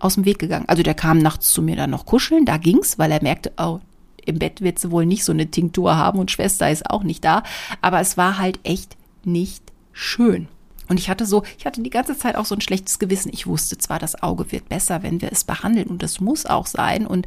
[0.00, 0.68] aus dem Weg gegangen.
[0.68, 3.78] Also der kam nachts zu mir dann noch kuscheln, da ging's, weil er merkte, oh,
[4.26, 7.24] im Bett wird sie wohl nicht so eine Tinktur haben und Schwester ist auch nicht
[7.24, 7.42] da.
[7.80, 10.48] Aber es war halt echt nicht schön.
[10.88, 13.30] Und ich hatte so, ich hatte die ganze Zeit auch so ein schlechtes Gewissen.
[13.32, 16.66] Ich wusste zwar, das Auge wird besser, wenn wir es behandeln und das muss auch
[16.66, 17.06] sein.
[17.06, 17.26] Und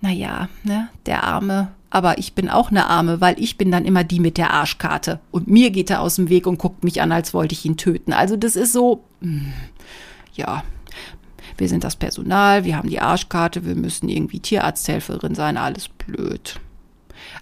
[0.00, 4.04] naja, ne, der Arme, aber ich bin auch eine Arme, weil ich bin dann immer
[4.04, 5.20] die mit der Arschkarte.
[5.30, 7.76] Und mir geht er aus dem Weg und guckt mich an, als wollte ich ihn
[7.76, 8.12] töten.
[8.12, 9.52] Also das ist so, hm,
[10.34, 10.62] ja,
[11.60, 16.58] wir sind das Personal, wir haben die Arschkarte, wir müssen irgendwie Tierarzthelferin sein, alles blöd.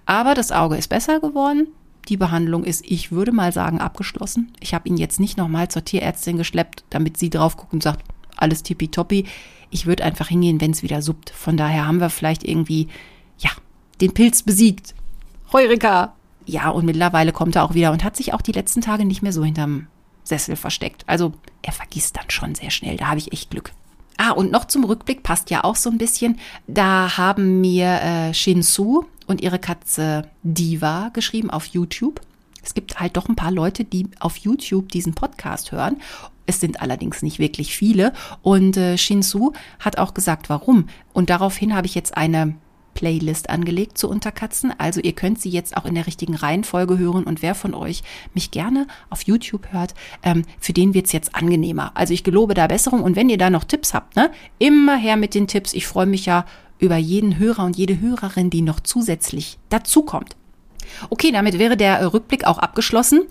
[0.07, 1.68] Aber das Auge ist besser geworden.
[2.09, 4.52] Die Behandlung ist, ich würde mal sagen, abgeschlossen.
[4.61, 8.04] Ich habe ihn jetzt nicht nochmal zur Tierärztin geschleppt, damit sie drauf guckt und sagt,
[8.37, 9.26] alles tippitoppi.
[9.70, 11.31] Ich würde einfach hingehen, wenn es wieder suppt.
[11.31, 12.88] Von daher haben wir vielleicht irgendwie,
[13.38, 13.50] ja,
[14.00, 14.94] den Pilz besiegt.
[15.52, 16.14] Heureka!
[16.46, 19.20] Ja, und mittlerweile kommt er auch wieder und hat sich auch die letzten Tage nicht
[19.22, 19.87] mehr so hinterm
[20.24, 21.04] Sessel versteckt.
[21.07, 22.96] Also er vergisst dann schon sehr schnell.
[22.96, 23.72] Da habe ich echt Glück.
[24.20, 26.38] Ah, und noch zum Rückblick passt ja auch so ein bisschen.
[26.66, 32.20] Da haben mir äh, Shinsu und ihre Katze Diva geschrieben auf YouTube.
[32.61, 35.98] Es gibt halt doch ein paar Leute, die auf YouTube diesen Podcast hören.
[36.46, 38.12] Es sind allerdings nicht wirklich viele.
[38.42, 40.88] Und äh, Shinsu hat auch gesagt, warum.
[41.12, 42.57] Und daraufhin habe ich jetzt eine
[42.94, 44.72] Playlist angelegt zu Unterkatzen.
[44.77, 48.03] Also ihr könnt sie jetzt auch in der richtigen Reihenfolge hören und wer von euch
[48.35, 51.92] mich gerne auf YouTube hört, ähm, für den wird's jetzt angenehmer.
[51.94, 55.16] Also ich gelobe da Besserung und wenn ihr da noch Tipps habt, ne, immer her
[55.16, 55.74] mit den Tipps.
[55.74, 56.44] Ich freue mich ja
[56.79, 60.37] über jeden Hörer und jede Hörerin, die noch zusätzlich dazukommt.
[61.11, 63.22] Okay, damit wäre der Rückblick auch abgeschlossen.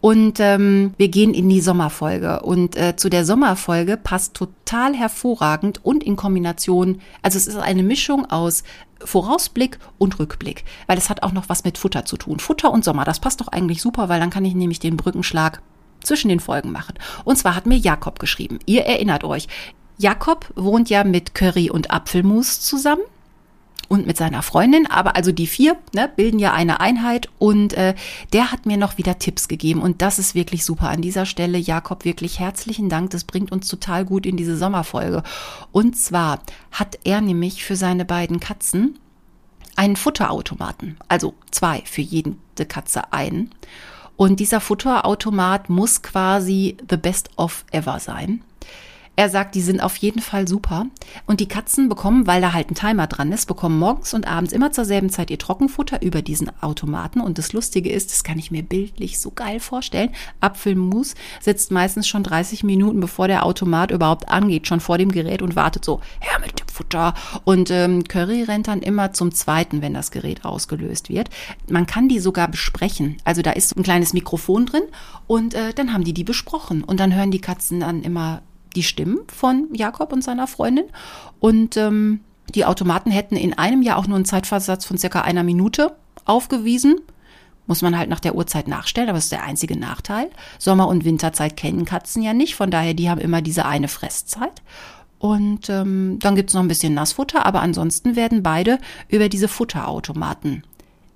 [0.00, 2.40] Und ähm, wir gehen in die Sommerfolge.
[2.40, 7.82] Und äh, zu der Sommerfolge passt total hervorragend und in Kombination, also es ist eine
[7.82, 8.62] Mischung aus
[9.04, 12.38] Vorausblick und Rückblick, weil es hat auch noch was mit Futter zu tun.
[12.38, 15.62] Futter und Sommer, das passt doch eigentlich super, weil dann kann ich nämlich den Brückenschlag
[16.02, 16.94] zwischen den Folgen machen.
[17.24, 18.60] Und zwar hat mir Jakob geschrieben.
[18.66, 19.48] Ihr erinnert euch,
[19.98, 23.02] Jakob wohnt ja mit Curry und Apfelmus zusammen
[23.88, 27.94] und mit seiner Freundin, aber also die vier ne, bilden ja eine Einheit und äh,
[28.32, 30.90] der hat mir noch wieder Tipps gegeben und das ist wirklich super.
[30.90, 33.10] An dieser Stelle, Jakob, wirklich herzlichen Dank.
[33.10, 35.22] Das bringt uns total gut in diese Sommerfolge.
[35.72, 38.98] Und zwar hat er nämlich für seine beiden Katzen
[39.76, 42.36] einen Futterautomaten, also zwei für jede
[42.68, 43.50] Katze einen.
[44.16, 48.42] Und dieser Futterautomat muss quasi the best of ever sein.
[49.18, 50.86] Er sagt, die sind auf jeden Fall super.
[51.26, 54.52] Und die Katzen bekommen, weil da halt ein Timer dran ist, bekommen morgens und abends
[54.52, 57.20] immer zur selben Zeit ihr Trockenfutter über diesen Automaten.
[57.20, 60.10] Und das Lustige ist, das kann ich mir bildlich so geil vorstellen.
[60.38, 65.42] Apfelmus sitzt meistens schon 30 Minuten, bevor der Automat überhaupt angeht, schon vor dem Gerät
[65.42, 67.14] und wartet so, her mit dem Futter.
[67.42, 71.28] Und ähm, Curry rennt dann immer zum zweiten, wenn das Gerät ausgelöst wird.
[71.68, 73.16] Man kann die sogar besprechen.
[73.24, 74.84] Also da ist ein kleines Mikrofon drin
[75.26, 76.84] und äh, dann haben die die besprochen.
[76.84, 78.42] Und dann hören die Katzen dann immer
[78.78, 80.84] die Stimmen von Jakob und seiner Freundin.
[81.40, 82.20] Und ähm,
[82.54, 87.00] die Automaten hätten in einem Jahr auch nur einen Zeitversatz von circa einer Minute aufgewiesen.
[87.66, 90.30] Muss man halt nach der Uhrzeit nachstellen, aber das ist der einzige Nachteil.
[90.60, 94.62] Sommer- und Winterzeit kennen Katzen ja nicht, von daher, die haben immer diese eine Fresszeit.
[95.18, 100.62] Und ähm, dann gibt's noch ein bisschen Nassfutter, aber ansonsten werden beide über diese Futterautomaten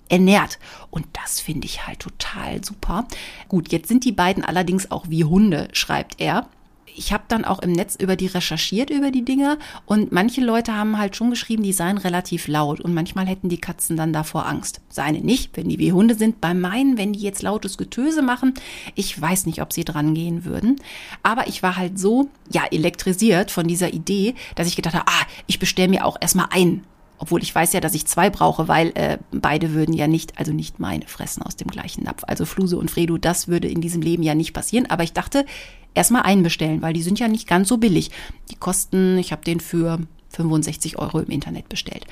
[0.09, 0.59] ernährt.
[0.91, 3.07] Und das finde ich halt total super.
[3.47, 6.49] Gut, jetzt sind die beiden allerdings auch wie Hunde, schreibt er
[6.95, 9.59] ich habe dann auch im Netz über die recherchiert, über die Dinger.
[9.87, 12.81] Und manche Leute haben halt schon geschrieben, die seien relativ laut.
[12.81, 14.81] Und manchmal hätten die Katzen dann davor Angst.
[14.89, 16.41] Seine nicht, wenn die wie Hunde sind.
[16.41, 18.55] Bei meinen, wenn die jetzt lautes Getöse machen,
[18.95, 20.77] ich weiß nicht, ob sie dran gehen würden.
[21.23, 25.27] Aber ich war halt so, ja, elektrisiert von dieser Idee, dass ich gedacht habe, ah,
[25.47, 26.85] ich bestelle mir auch erstmal ein
[27.23, 30.53] obwohl ich weiß ja, dass ich zwei brauche, weil äh, beide würden ja nicht, also
[30.53, 32.25] nicht meine fressen aus dem gleichen Napf.
[32.27, 34.87] Also Fluse und Fredo, das würde in diesem Leben ja nicht passieren.
[34.91, 35.47] Aber ich dachte,
[35.95, 38.11] erstmal einbestellen, weil die sind ja nicht ganz so billig.
[38.51, 42.07] Die kosten, ich habe den für 65 Euro im Internet bestellt.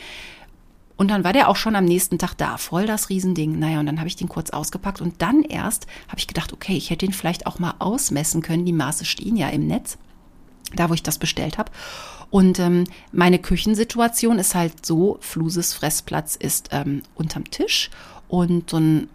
[0.96, 3.58] Und dann war der auch schon am nächsten Tag da, voll das Riesending.
[3.58, 6.76] Naja, und dann habe ich den kurz ausgepackt und dann erst habe ich gedacht, okay,
[6.76, 8.64] ich hätte den vielleicht auch mal ausmessen können.
[8.64, 9.98] Die Maße stehen ja im Netz,
[10.72, 11.72] da wo ich das bestellt habe.
[12.30, 17.90] Und ähm, meine Küchensituation ist halt so, Fluses Fressplatz ist ähm, unterm Tisch
[18.28, 19.08] und so ein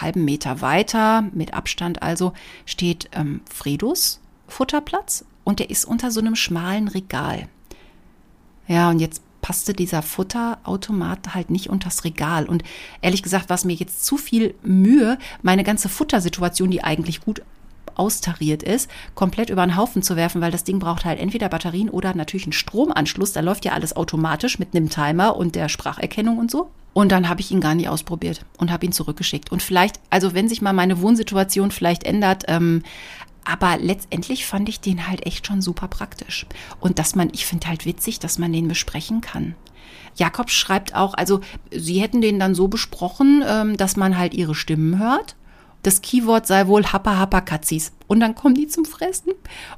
[0.00, 2.32] halben Meter weiter, mit Abstand also,
[2.66, 7.48] steht ähm, Fredos Futterplatz und der ist unter so einem schmalen Regal.
[8.68, 12.46] Ja, und jetzt passte dieser Futterautomat halt nicht unters Regal.
[12.46, 12.62] Und
[13.00, 17.42] ehrlich gesagt war es mir jetzt zu viel Mühe, meine ganze Futtersituation, die eigentlich gut
[17.96, 21.88] austariert ist, komplett über den Haufen zu werfen, weil das Ding braucht halt entweder Batterien
[21.88, 23.32] oder natürlich einen Stromanschluss.
[23.32, 26.70] Da läuft ja alles automatisch mit einem Timer und der Spracherkennung und so.
[26.94, 29.50] Und dann habe ich ihn gar nicht ausprobiert und habe ihn zurückgeschickt.
[29.50, 32.82] Und vielleicht, also wenn sich mal meine Wohnsituation vielleicht ändert, ähm,
[33.44, 36.46] aber letztendlich fand ich den halt echt schon super praktisch.
[36.80, 39.54] Und dass man, ich finde halt witzig, dass man den besprechen kann.
[40.14, 44.54] Jakob schreibt auch, also sie hätten den dann so besprochen, ähm, dass man halt ihre
[44.54, 45.34] Stimmen hört
[45.82, 47.92] das Keyword sei wohl Happa Happa Katzis.
[48.06, 49.32] Und dann kommen die zum Fressen.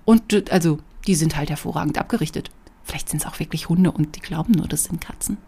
[0.04, 2.50] Und also, die sind halt hervorragend abgerichtet.
[2.84, 5.38] Vielleicht sind es auch wirklich Hunde und die glauben nur, das sind Katzen.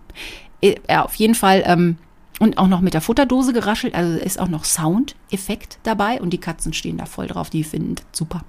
[0.62, 1.62] Äh, ja, auf jeden Fall.
[1.66, 1.98] Ähm,
[2.38, 3.94] und auch noch mit der Futterdose geraschelt.
[3.94, 6.20] Also ist auch noch Soundeffekt dabei.
[6.20, 7.50] Und die Katzen stehen da voll drauf.
[7.50, 8.44] Die finden super.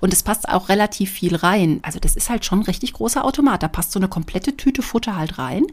[0.00, 1.80] Und es passt auch relativ viel rein.
[1.82, 3.62] Also das ist halt schon ein richtig großer Automat.
[3.62, 5.66] Da passt so eine komplette Tüte Futter halt rein.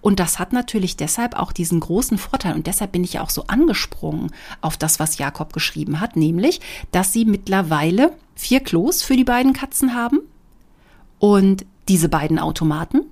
[0.00, 2.54] Und das hat natürlich deshalb auch diesen großen Vorteil.
[2.54, 6.16] Und deshalb bin ich ja auch so angesprungen auf das, was Jakob geschrieben hat.
[6.16, 6.60] Nämlich,
[6.92, 10.20] dass sie mittlerweile vier Klos für die beiden Katzen haben.
[11.18, 13.02] Und diese beiden Automaten.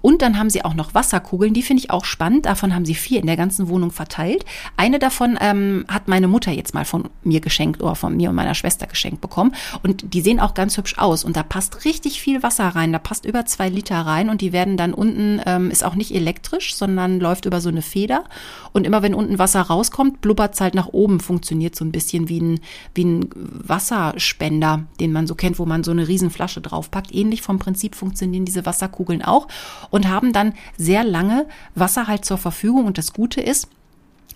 [0.00, 2.46] Und dann haben sie auch noch Wasserkugeln, die finde ich auch spannend.
[2.46, 4.44] Davon haben sie vier in der ganzen Wohnung verteilt.
[4.76, 8.36] Eine davon ähm, hat meine Mutter jetzt mal von mir geschenkt oder von mir und
[8.36, 9.54] meiner Schwester geschenkt bekommen.
[9.82, 11.24] Und die sehen auch ganz hübsch aus.
[11.24, 12.92] Und da passt richtig viel Wasser rein.
[12.92, 16.14] Da passt über zwei Liter rein und die werden dann unten, ähm, ist auch nicht
[16.14, 18.24] elektrisch, sondern läuft über so eine Feder.
[18.72, 21.20] Und immer wenn unten Wasser rauskommt, blubbert es halt nach oben.
[21.20, 22.60] Funktioniert so ein bisschen wie ein,
[22.94, 27.14] wie ein Wasserspender, den man so kennt, wo man so eine Riesenflasche draufpackt.
[27.14, 29.48] Ähnlich vom Prinzip funktionieren diese Wasserkugeln auch
[29.90, 32.86] und haben dann sehr lange Wasser halt zur Verfügung.
[32.86, 33.68] Und das Gute ist,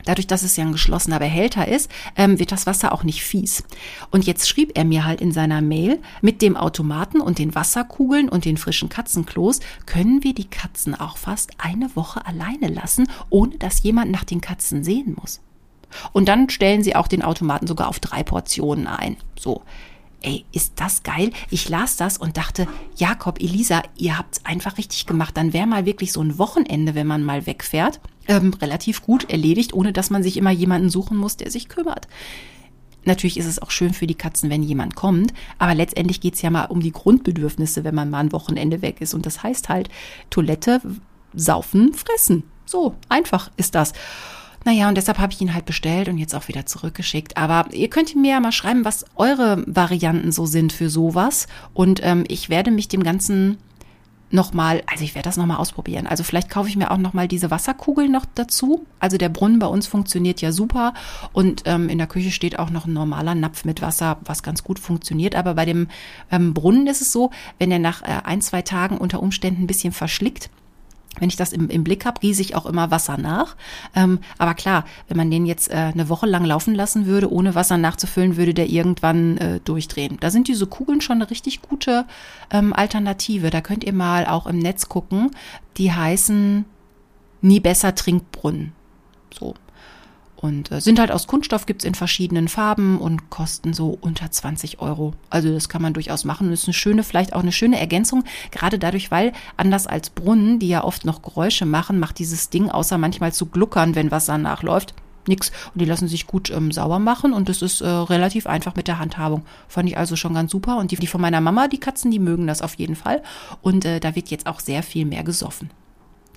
[0.06, 3.64] Dadurch, dass es ja ein geschlossener Behälter ist, ähm, wird das Wasser auch nicht fies.
[4.10, 8.28] Und jetzt schrieb er mir halt in seiner Mail, mit dem Automaten und den Wasserkugeln
[8.28, 13.56] und den frischen Katzenklos können wir die Katzen auch fast eine Woche alleine lassen, ohne
[13.56, 15.40] dass jemand nach den Katzen sehen muss.
[16.12, 19.16] Und dann stellen sie auch den Automaten sogar auf drei Portionen ein.
[19.36, 19.62] So.
[20.26, 21.30] Ey, ist das geil?
[21.50, 25.36] Ich las das und dachte, Jakob, Elisa, ihr habt's einfach richtig gemacht.
[25.36, 29.72] Dann wäre mal wirklich so ein Wochenende, wenn man mal wegfährt, ähm, relativ gut erledigt,
[29.72, 32.08] ohne dass man sich immer jemanden suchen muss, der sich kümmert.
[33.04, 36.50] Natürlich ist es auch schön für die Katzen, wenn jemand kommt, aber letztendlich geht's ja
[36.50, 39.14] mal um die Grundbedürfnisse, wenn man mal ein Wochenende weg ist.
[39.14, 39.90] Und das heißt halt
[40.30, 40.80] Toilette,
[41.34, 42.42] saufen, fressen.
[42.64, 43.92] So einfach ist das.
[44.66, 47.37] Naja, und deshalb habe ich ihn halt bestellt und jetzt auch wieder zurückgeschickt.
[47.37, 51.46] Aber ihr könnt mir ja mal schreiben, was eure Varianten so sind für sowas.
[51.72, 53.59] Und ähm, ich werde mich dem Ganzen
[54.33, 56.09] nochmal, also ich werde das nochmal ausprobieren.
[56.09, 58.85] Also vielleicht kaufe ich mir auch nochmal diese Wasserkugeln noch dazu.
[58.98, 60.94] Also der Brunnen bei uns funktioniert ja super
[61.33, 64.64] und ähm, in der Küche steht auch noch ein normaler Napf mit Wasser, was ganz
[64.64, 65.37] gut funktioniert.
[65.37, 65.87] Aber bei dem
[66.33, 69.68] ähm, Brunnen ist es so, wenn er nach äh, ein, zwei Tagen unter Umständen ein
[69.68, 70.50] bisschen verschlickt,
[71.18, 73.57] wenn ich das im, im Blick habe, gieße ich auch immer Wasser nach.
[73.94, 77.55] Ähm, aber klar, wenn man den jetzt äh, eine Woche lang laufen lassen würde, ohne
[77.55, 80.18] Wasser nachzufüllen, würde der irgendwann äh, durchdrehen.
[80.20, 82.07] Da sind diese Kugeln schon eine richtig gute
[82.50, 83.50] ähm, Alternative.
[83.50, 85.31] Da könnt ihr mal auch im Netz gucken.
[85.76, 86.64] Die heißen
[87.42, 88.72] Nie besser Trinkbrunnen.
[89.38, 89.55] So.
[90.37, 94.81] Und äh, sind halt aus Kunststoff, gibt's in verschiedenen Farben und kosten so unter 20
[94.81, 95.14] Euro.
[95.31, 96.51] Also das kann man durchaus machen.
[96.51, 98.25] Das ist eine schöne, vielleicht auch eine schöne Ergänzung.
[98.51, 102.70] Gerade dadurch, weil anders als Brunnen, die ja oft noch Geräusche machen, macht dieses Ding,
[102.70, 104.94] außer manchmal zu gluckern, wenn Wasser nachläuft,
[105.27, 105.51] nix.
[105.75, 108.88] Und die lassen sich gut ähm, sauber machen und das ist äh, relativ einfach mit
[108.88, 109.42] der Handhabung.
[109.68, 110.77] Fand ich also schon ganz super.
[110.77, 113.22] Und die, die von meiner Mama, die Katzen, die mögen das auf jeden Fall.
[113.62, 115.70] Und äh, da wird jetzt auch sehr viel mehr gesoffen.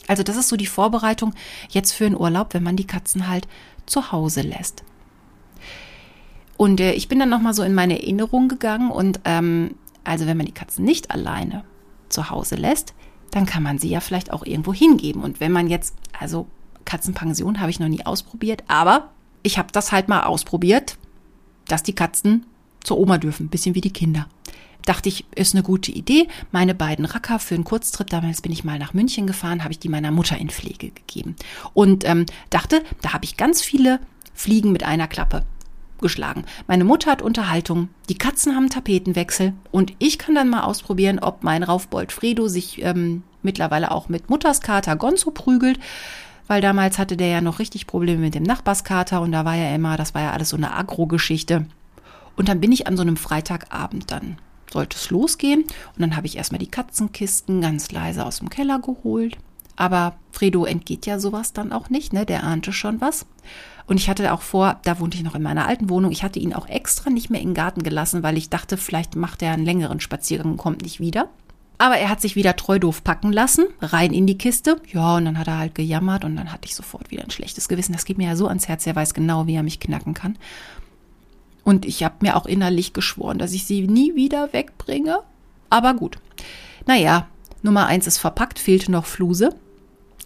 [0.08, 1.36] Also das ist so die Vorbereitung
[1.70, 3.48] jetzt für einen Urlaub, wenn man die Katzen halt
[3.90, 4.84] zu Hause lässt.
[6.58, 10.38] Und äh, ich bin dann nochmal so in meine Erinnerung gegangen und ähm, also wenn
[10.38, 11.64] man die Katzen nicht alleine
[12.10, 12.94] zu Hause lässt,
[13.32, 15.24] dann kann man sie ja vielleicht auch irgendwo hingeben.
[15.24, 16.48] Und wenn man jetzt, also
[16.86, 19.10] Katzenpension habe ich noch nie ausprobiert, aber
[19.44, 20.98] ich habe das halt mal ausprobiert,
[21.68, 22.46] dass die Katzen
[22.84, 24.28] zur Oma dürfen, bisschen wie die Kinder.
[24.86, 26.28] Dachte ich, ist eine gute Idee.
[26.52, 29.80] Meine beiden Racker für einen Kurztrip, damals bin ich mal nach München gefahren, habe ich
[29.80, 31.36] die meiner Mutter in Pflege gegeben.
[31.74, 34.00] Und ähm, dachte, da habe ich ganz viele
[34.34, 35.44] Fliegen mit einer Klappe
[36.02, 36.46] geschlagen.
[36.68, 41.44] Meine Mutter hat Unterhaltung, die Katzen haben Tapetenwechsel und ich kann dann mal ausprobieren, ob
[41.44, 45.80] mein Raufbold Fredo sich ähm, mittlerweile auch mit Mutters Kater Gonzo prügelt
[46.50, 49.74] weil damals hatte der ja noch richtig Probleme mit dem Nachbarskater und da war ja
[49.74, 51.68] immer, das war ja alles so eine Agro-Geschichte.
[52.36, 54.38] Und dann bin ich an so einem Freitagabend dann
[54.72, 58.80] sollte es losgehen und dann habe ich erstmal die Katzenkisten ganz leise aus dem Keller
[58.80, 59.38] geholt.
[59.76, 62.26] Aber Fredo entgeht ja sowas dann auch nicht, ne?
[62.26, 63.26] Der ahnte schon was.
[63.88, 66.38] Und ich hatte auch vor, da wohnte ich noch in meiner alten Wohnung, ich hatte
[66.38, 69.54] ihn auch extra nicht mehr in den Garten gelassen, weil ich dachte, vielleicht macht er
[69.54, 71.30] einen längeren Spaziergang und kommt nicht wieder.
[71.80, 74.82] Aber er hat sich wieder treu doof packen lassen, rein in die Kiste.
[74.92, 77.70] Ja, und dann hat er halt gejammert und dann hatte ich sofort wieder ein schlechtes
[77.70, 77.94] Gewissen.
[77.94, 80.38] Das geht mir ja so ans Herz, er weiß genau, wie er mich knacken kann.
[81.64, 85.20] Und ich habe mir auch innerlich geschworen, dass ich sie nie wieder wegbringe.
[85.70, 86.18] Aber gut.
[86.86, 87.28] Naja,
[87.62, 89.56] Nummer eins ist verpackt, fehlte noch Fluse.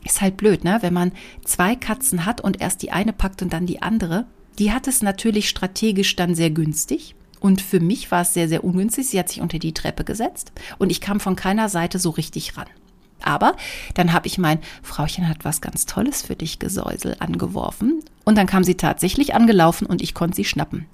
[0.05, 0.77] Ist halt blöd, ne?
[0.81, 1.11] Wenn man
[1.43, 4.25] zwei Katzen hat und erst die eine packt und dann die andere.
[4.59, 7.15] Die hat es natürlich strategisch dann sehr günstig.
[7.39, 9.07] Und für mich war es sehr, sehr ungünstig.
[9.07, 12.55] Sie hat sich unter die Treppe gesetzt und ich kam von keiner Seite so richtig
[12.57, 12.67] ran.
[13.23, 13.55] Aber
[13.93, 18.47] dann habe ich mein Frauchen hat was ganz Tolles für dich Gesäusel angeworfen und dann
[18.47, 20.85] kam sie tatsächlich angelaufen und ich konnte sie schnappen.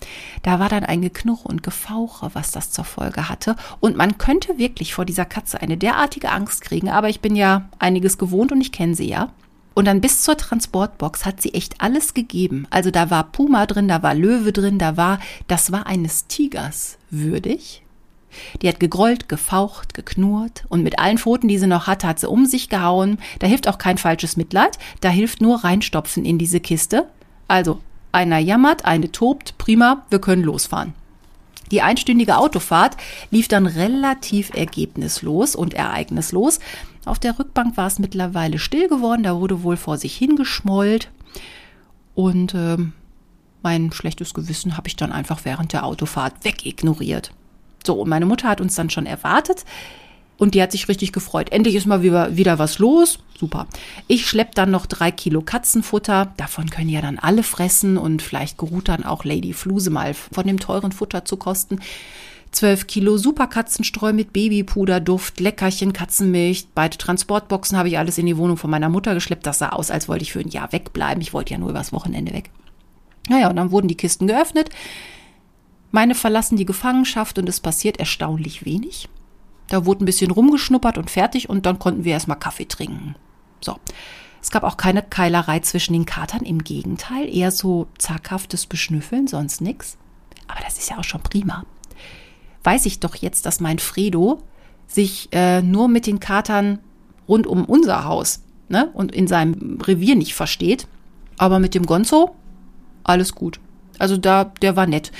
[0.44, 4.58] Da war dann ein Geknurr und Gefauche, was das zur Folge hatte und man könnte
[4.58, 8.62] wirklich vor dieser Katze eine derartige Angst kriegen, aber ich bin ja einiges gewohnt und
[8.62, 9.32] ich kenne sie ja.
[9.76, 12.68] Und dann bis zur Transportbox hat sie echt alles gegeben.
[12.70, 16.98] Also da war Puma drin, da war Löwe drin, da war, das war eines Tigers
[17.10, 17.82] würdig.
[18.62, 22.30] Die hat gegrollt, gefaucht, geknurrt und mit allen Pfoten, die sie noch hatte, hat sie
[22.30, 23.18] um sich gehauen.
[23.40, 27.08] Da hilft auch kein falsches Mitleid, da hilft nur reinstopfen in diese Kiste.
[27.48, 27.80] Also,
[28.12, 30.94] einer jammert, eine tobt, prima, wir können losfahren.
[31.72, 32.98] Die einstündige Autofahrt
[33.30, 36.60] lief dann relativ ergebnislos und ereignislos.
[37.06, 41.10] Auf der Rückbank war es mittlerweile still geworden, da wurde wohl vor sich hingeschmollt.
[42.16, 42.78] Und äh,
[43.62, 47.32] mein schlechtes Gewissen habe ich dann einfach während der Autofahrt wegignoriert.
[47.86, 49.66] So, und meine Mutter hat uns dann schon erwartet.
[50.38, 51.52] Und die hat sich richtig gefreut.
[51.52, 53.20] Endlich ist mal wieder, wieder was los.
[53.38, 53.68] Super.
[54.08, 56.34] Ich schlepp dann noch drei Kilo Katzenfutter.
[56.38, 60.48] Davon können ja dann alle fressen und vielleicht geruht dann auch Lady Fluse mal von
[60.48, 61.80] dem teuren Futter zu kosten.
[62.52, 66.68] 12 Kilo Superkatzenstreu mit Babypuder, Duft, Leckerchen, Katzenmilch.
[66.74, 69.46] Beide Transportboxen habe ich alles in die Wohnung von meiner Mutter geschleppt.
[69.46, 71.22] Das sah aus, als wollte ich für ein Jahr wegbleiben.
[71.22, 72.50] Ich wollte ja nur übers Wochenende weg.
[73.28, 74.70] Naja, und dann wurden die Kisten geöffnet.
[75.92, 79.10] Meine verlassen die Gefangenschaft und es passiert erstaunlich wenig.
[79.68, 83.16] Da wurde ein bisschen rumgeschnuppert und fertig und dann konnten wir erstmal Kaffee trinken.
[83.62, 83.78] So.
[84.42, 89.60] Es gab auch keine Keilerei zwischen den Katern, im Gegenteil, eher so zaghaftes Beschnüffeln, sonst
[89.62, 89.98] nix.
[90.48, 91.66] Aber das ist ja auch schon prima.
[92.64, 94.42] Weiß ich doch jetzt, dass mein Fredo
[94.88, 96.80] sich äh, nur mit den Katern
[97.28, 100.88] rund um unser Haus ne, und in seinem Revier nicht versteht.
[101.38, 102.36] Aber mit dem Gonzo
[103.04, 103.60] alles gut.
[103.98, 105.12] Also da, der war nett.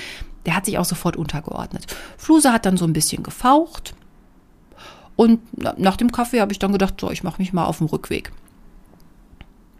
[0.46, 1.86] Der hat sich auch sofort untergeordnet.
[2.16, 3.94] Fluse hat dann so ein bisschen gefaucht,
[5.20, 5.40] und
[5.78, 8.32] nach dem Kaffee habe ich dann gedacht, so, ich mache mich mal auf den Rückweg.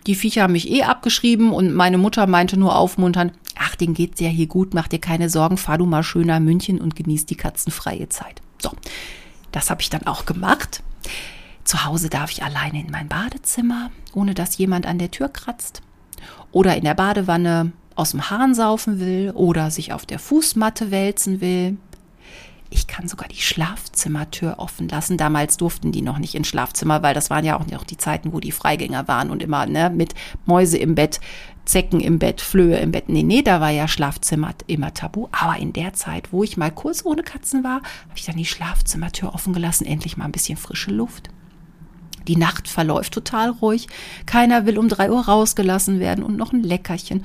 [0.07, 4.21] Die Viecher haben mich eh abgeschrieben und meine Mutter meinte nur aufmunternd, ach, den geht's
[4.21, 7.25] ja hier gut, mach dir keine Sorgen, fahr du mal schön nach München und genieß
[7.25, 8.43] die katzenfreie Zeit.
[8.61, 8.73] So,
[9.51, 10.83] das habe ich dann auch gemacht.
[11.65, 15.81] Zu Hause darf ich alleine in mein Badezimmer, ohne dass jemand an der Tür kratzt.
[16.53, 21.41] Oder in der Badewanne aus dem Hahn saufen will oder sich auf der Fußmatte wälzen
[21.41, 21.77] will.
[22.73, 25.17] Ich kann sogar die Schlafzimmertür offen lassen.
[25.17, 28.33] Damals durften die noch nicht ins Schlafzimmer, weil das waren ja auch noch die Zeiten,
[28.33, 30.15] wo die Freigänger waren und immer ne, mit
[30.47, 31.21] Mäuse im Bett,
[31.65, 33.09] Zecken im Bett, Flöhe im Bett.
[33.09, 35.27] Nee, nee, da war ja Schlafzimmer immer tabu.
[35.33, 38.47] Aber in der Zeit, wo ich mal kurz ohne Katzen war, habe ich dann die
[38.47, 39.85] Schlafzimmertür offen gelassen.
[39.85, 41.29] Endlich mal ein bisschen frische Luft.
[42.29, 43.89] Die Nacht verläuft total ruhig.
[44.27, 47.25] Keiner will um drei Uhr rausgelassen werden und noch ein Leckerchen.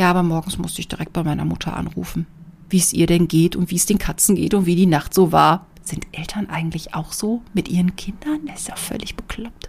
[0.00, 2.26] Ja, aber morgens musste ich direkt bei meiner Mutter anrufen,
[2.70, 5.12] wie es ihr denn geht und wie es den Katzen geht und wie die Nacht
[5.12, 5.66] so war.
[5.82, 8.40] Sind Eltern eigentlich auch so mit ihren Kindern?
[8.46, 9.68] Das ist ja völlig bekloppt.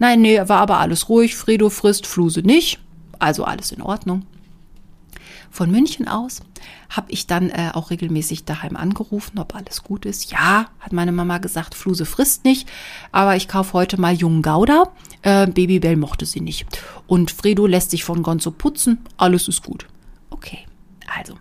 [0.00, 1.36] Nein, nee, war aber alles ruhig.
[1.36, 2.80] Fredo frisst, Fluse nicht.
[3.20, 4.26] Also alles in Ordnung.
[5.52, 6.40] Von München aus
[6.88, 10.32] habe ich dann äh, auch regelmäßig daheim angerufen, ob alles gut ist.
[10.32, 12.68] Ja, hat meine Mama gesagt, Fluse frisst nicht,
[13.12, 14.90] aber ich kaufe heute mal jungen Gouda.
[15.22, 16.66] Äh, Babybell mochte sie nicht.
[17.06, 19.86] Und Fredo lässt sich von Gonzo putzen, alles ist gut.
[20.30, 20.60] Okay,
[21.14, 21.34] also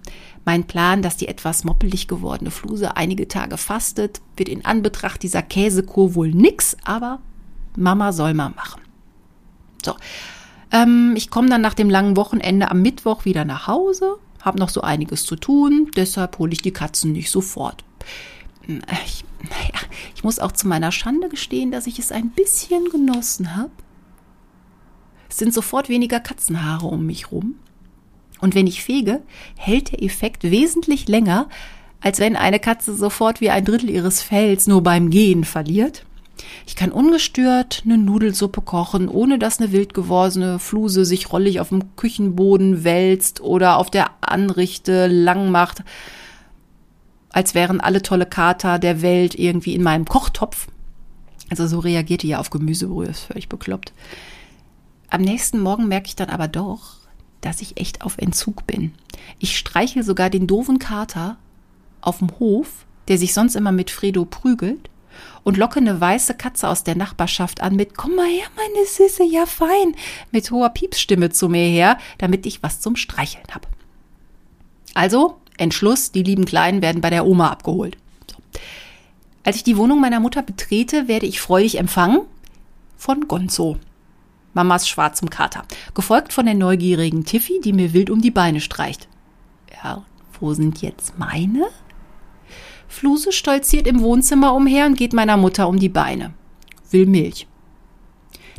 [0.45, 5.41] mein Plan, dass die etwas moppelig gewordene Fluse einige Tage fastet, wird in Anbetracht dieser
[5.41, 7.19] Käsekur wohl nix, aber
[7.77, 8.82] Mama soll mal machen.
[9.86, 9.95] So,
[10.71, 14.69] ähm, ich komme dann nach dem langen Wochenende am Mittwoch wieder nach Hause, habe noch
[14.69, 17.84] so einiges zu tun, deshalb hole ich die Katzen nicht sofort.
[18.65, 19.79] Hm, ich, naja,
[20.15, 23.71] ich muss auch zu meiner Schande gestehen, dass ich es ein bisschen genossen habe.
[25.29, 27.55] Es sind sofort weniger Katzenhaare um mich rum.
[28.41, 29.21] Und wenn ich fege,
[29.57, 31.49] hält der Effekt wesentlich länger,
[32.01, 36.05] als wenn eine Katze sofort wie ein Drittel ihres Fells nur beim Gehen verliert.
[36.65, 41.69] Ich kann ungestört eine Nudelsuppe kochen, ohne dass eine wild gewordene Fluse sich rollig auf
[41.69, 45.83] dem Küchenboden wälzt oder auf der Anrichte lang macht,
[47.30, 50.67] als wären alle tolle Kater der Welt irgendwie in meinem Kochtopf.
[51.49, 53.93] Also so reagiert die ja auf Gemüsebrühe, ist völlig bekloppt.
[55.09, 56.97] Am nächsten Morgen merke ich dann aber doch,
[57.41, 58.93] dass ich echt auf Entzug bin.
[59.39, 61.38] Ich streichel sogar den doofen Kater
[62.01, 64.89] auf dem Hof, der sich sonst immer mit Fredo prügelt,
[65.43, 69.23] und locke eine weiße Katze aus der Nachbarschaft an mit Komm mal her, meine Süße,
[69.23, 69.95] ja fein,
[70.32, 73.67] mit hoher Piepsstimme zu mir her, damit ich was zum Streicheln hab.
[74.93, 77.97] Also, Entschluss, die lieben Kleinen werden bei der Oma abgeholt.
[78.32, 78.38] So.
[79.43, 82.22] Als ich die Wohnung meiner Mutter betrete, werde ich freudig empfangen
[82.97, 83.78] von Gonzo.
[84.53, 89.07] Mamas schwarzem Kater, gefolgt von der neugierigen Tiffy, die mir wild um die Beine streicht.
[89.84, 90.03] Ja,
[90.39, 91.68] wo sind jetzt meine?
[92.88, 96.34] Fluse stolziert im Wohnzimmer umher und geht meiner Mutter um die Beine.
[96.89, 97.47] Will Milch.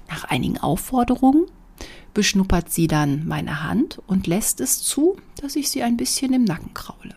[0.08, 1.46] Nach einigen Aufforderungen
[2.14, 6.44] beschnuppert sie dann meine Hand und lässt es zu, dass ich sie ein bisschen im
[6.44, 7.14] Nacken kraule.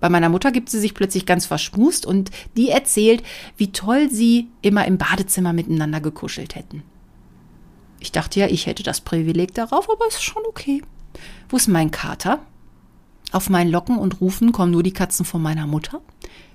[0.00, 3.22] Bei meiner Mutter gibt sie sich plötzlich ganz verschmust und die erzählt,
[3.56, 6.82] wie toll sie immer im Badezimmer miteinander gekuschelt hätten.
[8.00, 10.82] Ich dachte ja, ich hätte das Privileg darauf, aber ist schon okay.
[11.50, 12.40] Wo ist mein Kater?
[13.30, 16.00] Auf meinen Locken und Rufen kommen nur die Katzen von meiner Mutter.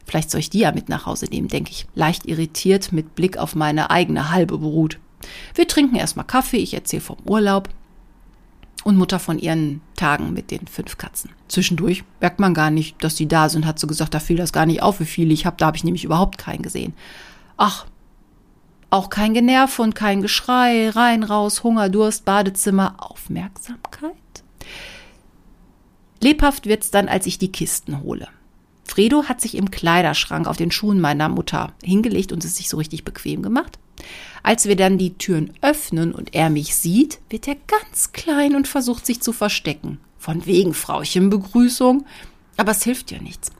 [0.06, 3.38] Vielleicht soll ich die ja mit nach Hause nehmen, denke ich, leicht irritiert mit Blick
[3.38, 5.00] auf meine eigene halbe Brut.
[5.54, 7.70] Wir trinken erstmal Kaffee, ich erzähle vom Urlaub
[8.84, 11.32] und Mutter von ihren Tagen mit den fünf Katzen.
[11.48, 14.54] Zwischendurch merkt man gar nicht, dass die da sind, hat sie gesagt, da fiel das
[14.54, 16.94] gar nicht auf, wie viele ich habe, da habe ich nämlich überhaupt keinen gesehen.
[17.58, 17.86] Ach,
[18.92, 24.14] auch kein Generv und kein Geschrei, rein, raus, Hunger, Durst, Badezimmer, Aufmerksamkeit.
[26.22, 28.28] Lebhaft wird's dann, als ich die Kisten hole.
[28.86, 32.78] Fredo hat sich im Kleiderschrank auf den Schuhen meiner Mutter hingelegt und es sich so
[32.78, 33.80] richtig bequem gemacht.
[34.46, 38.68] Als wir dann die Türen öffnen und er mich sieht, wird er ganz klein und
[38.68, 39.98] versucht sich zu verstecken.
[40.20, 42.06] Von wegen Frauchen Begrüßung.
[42.56, 43.52] Aber es hilft ja nichts.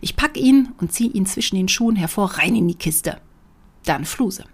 [0.00, 3.20] Ich pack ihn und ziehe ihn zwischen den Schuhen hervor rein in die Kiste.
[3.84, 4.44] Dann Fluse.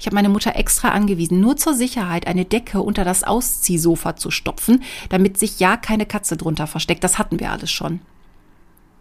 [0.00, 4.30] Ich habe meine Mutter extra angewiesen, nur zur Sicherheit eine Decke unter das Ausziehsofa zu
[4.30, 7.04] stopfen, damit sich ja keine Katze drunter versteckt.
[7.04, 8.00] Das hatten wir alles schon.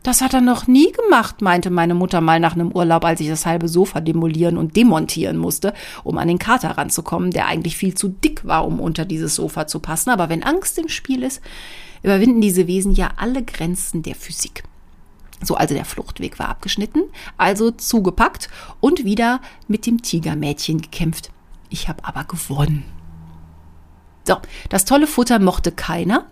[0.04, 3.30] Das hat er noch nie gemacht, meinte meine Mutter mal nach einem Urlaub, als ich
[3.30, 5.74] das halbe Sofa demolieren und demontieren musste,
[6.04, 9.66] um an den Kater ranzukommen, der eigentlich viel zu dick war, um unter dieses Sofa
[9.66, 10.10] zu passen.
[10.10, 11.42] Aber wenn Angst im Spiel ist,
[12.04, 14.64] überwinden diese Wesen ja alle Grenzen der Physik.
[15.42, 17.04] So, also der Fluchtweg war abgeschnitten,
[17.38, 18.50] also zugepackt
[18.82, 21.32] und wieder mit dem Tigermädchen gekämpft.
[21.70, 22.84] Ich habe aber gewonnen.
[24.26, 24.38] So,
[24.70, 26.28] das tolle Futter mochte keiner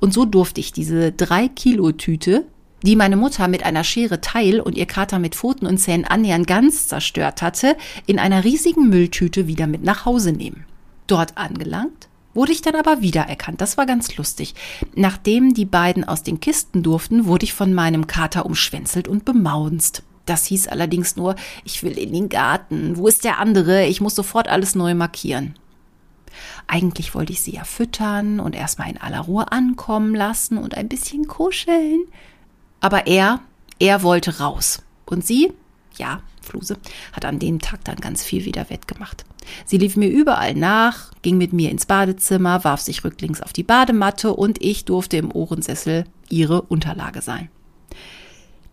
[0.00, 2.46] und so durfte ich diese drei Kilo Tüte,
[2.82, 6.46] die meine Mutter mit einer Schere Teil und ihr Kater mit Pfoten und Zähnen annähernd
[6.46, 7.76] ganz zerstört hatte,
[8.06, 10.64] in einer riesigen Mülltüte wieder mit nach Hause nehmen.
[11.06, 13.60] Dort angelangt, wurde ich dann aber wiedererkannt.
[13.60, 14.54] Das war ganz lustig.
[14.94, 20.02] Nachdem die beiden aus den Kisten durften, wurde ich von meinem Kater umschwänzelt und bemaunzt.
[20.26, 22.96] Das hieß allerdings nur, ich will in den Garten.
[22.96, 23.86] Wo ist der andere?
[23.86, 25.54] Ich muss sofort alles neu markieren.
[26.66, 30.88] Eigentlich wollte ich sie ja füttern und erstmal in aller Ruhe ankommen lassen und ein
[30.88, 32.04] bisschen kuscheln.
[32.82, 33.40] Aber er,
[33.78, 34.82] er wollte raus.
[35.06, 35.52] Und sie,
[35.96, 36.76] ja, Fluse,
[37.12, 39.24] hat an dem Tag dann ganz viel wieder wettgemacht.
[39.64, 43.62] Sie lief mir überall nach, ging mit mir ins Badezimmer, warf sich rücklings auf die
[43.62, 47.48] Badematte und ich durfte im Ohrensessel ihre Unterlage sein.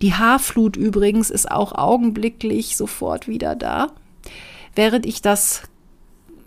[0.01, 3.87] Die Haarflut übrigens ist auch augenblicklich sofort wieder da.
[4.73, 5.63] Während ich das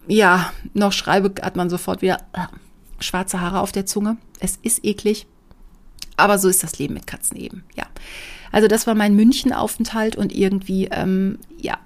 [0.08, 2.18] ja noch schreibe, hat man sofort wieder
[2.98, 4.16] schwarze Haare auf der Zunge.
[4.40, 5.26] Es ist eklig.
[6.22, 7.84] Aber so ist das Leben mit Katzen eben, ja.
[8.52, 11.78] Also das war mein Münchenaufenthalt und irgendwie, ähm, ja,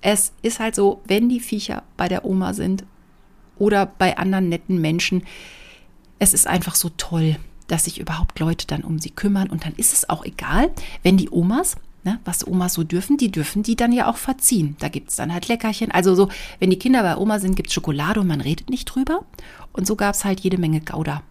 [0.00, 2.84] es ist halt so, wenn die Viecher bei der Oma sind
[3.58, 5.24] oder bei anderen netten Menschen,
[6.18, 7.36] es ist einfach so toll,
[7.66, 9.50] dass sich überhaupt Leute dann um sie kümmern.
[9.50, 10.70] Und dann ist es auch egal,
[11.02, 14.74] wenn die Omas, ne, was Omas so dürfen, die dürfen die dann ja auch verziehen.
[14.78, 15.90] Da gibt es dann halt Leckerchen.
[15.90, 16.30] Also so,
[16.60, 19.26] wenn die Kinder bei Oma sind, gibt es Schokolade und man redet nicht drüber.
[19.74, 21.22] Und so gab es halt jede Menge Gouda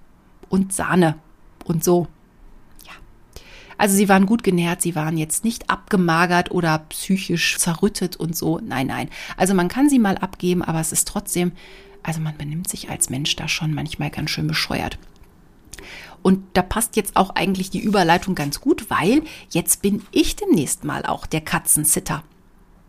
[0.48, 1.16] und Sahne
[1.66, 2.08] und so.
[3.78, 8.60] Also sie waren gut genährt, sie waren jetzt nicht abgemagert oder psychisch zerrüttet und so.
[8.64, 9.10] Nein, nein.
[9.38, 11.52] Also man kann sie mal abgeben, aber es ist trotzdem,
[12.04, 14.98] also man benimmt sich als Mensch da schon manchmal ganz schön bescheuert.
[16.22, 20.84] Und da passt jetzt auch eigentlich die Überleitung ganz gut, weil jetzt bin ich demnächst
[20.84, 22.24] mal auch der Katzensitter.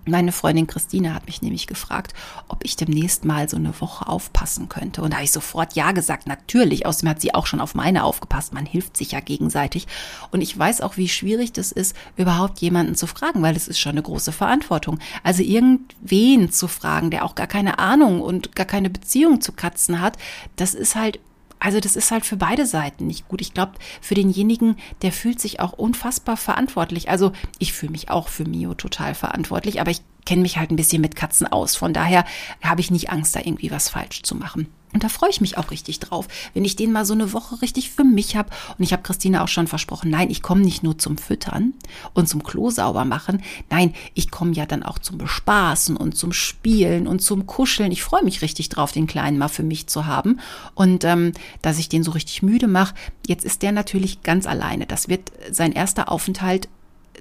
[0.05, 2.13] Meine Freundin Christine hat mich nämlich gefragt,
[2.49, 5.01] ob ich demnächst mal so eine Woche aufpassen könnte.
[5.01, 6.87] Und da habe ich sofort Ja gesagt, natürlich.
[6.87, 8.53] Außerdem hat sie auch schon auf meine aufgepasst.
[8.53, 9.87] Man hilft sich ja gegenseitig.
[10.33, 13.79] Und ich weiß auch, wie schwierig das ist, überhaupt jemanden zu fragen, weil es ist
[13.79, 14.99] schon eine große Verantwortung.
[15.23, 20.01] Also irgendwen zu fragen, der auch gar keine Ahnung und gar keine Beziehung zu Katzen
[20.01, 20.19] hat,
[20.57, 21.21] das ist halt
[21.63, 23.41] also das ist halt für beide Seiten nicht gut.
[23.41, 27.09] Ich glaube, für denjenigen, der fühlt sich auch unfassbar verantwortlich.
[27.09, 30.77] Also ich fühle mich auch für Mio total verantwortlich, aber ich kenne mich halt ein
[30.77, 31.77] bisschen mit Katzen aus.
[31.77, 32.25] Von daher
[32.63, 34.67] habe ich nicht Angst, da irgendwie was falsch zu machen.
[34.93, 37.63] Und da freue ich mich auch richtig drauf, wenn ich den mal so eine Woche
[37.63, 38.51] richtig für mich habe.
[38.79, 41.75] Und ich habe Christine auch schon versprochen, nein, ich komme nicht nur zum Füttern
[42.15, 43.43] und zum Klo sauber machen.
[43.71, 47.93] Nein, ich komme ja dann auch zum Bespaßen und zum Spielen und zum Kuscheln.
[47.93, 50.41] Ich freue mich richtig drauf, den Kleinen mal für mich zu haben.
[50.75, 51.33] Und ähm,
[51.63, 52.95] dass ich den so richtig müde mache.
[53.27, 54.87] Jetzt ist der natürlich ganz alleine.
[54.87, 56.69] Das wird sein erster Aufenthalt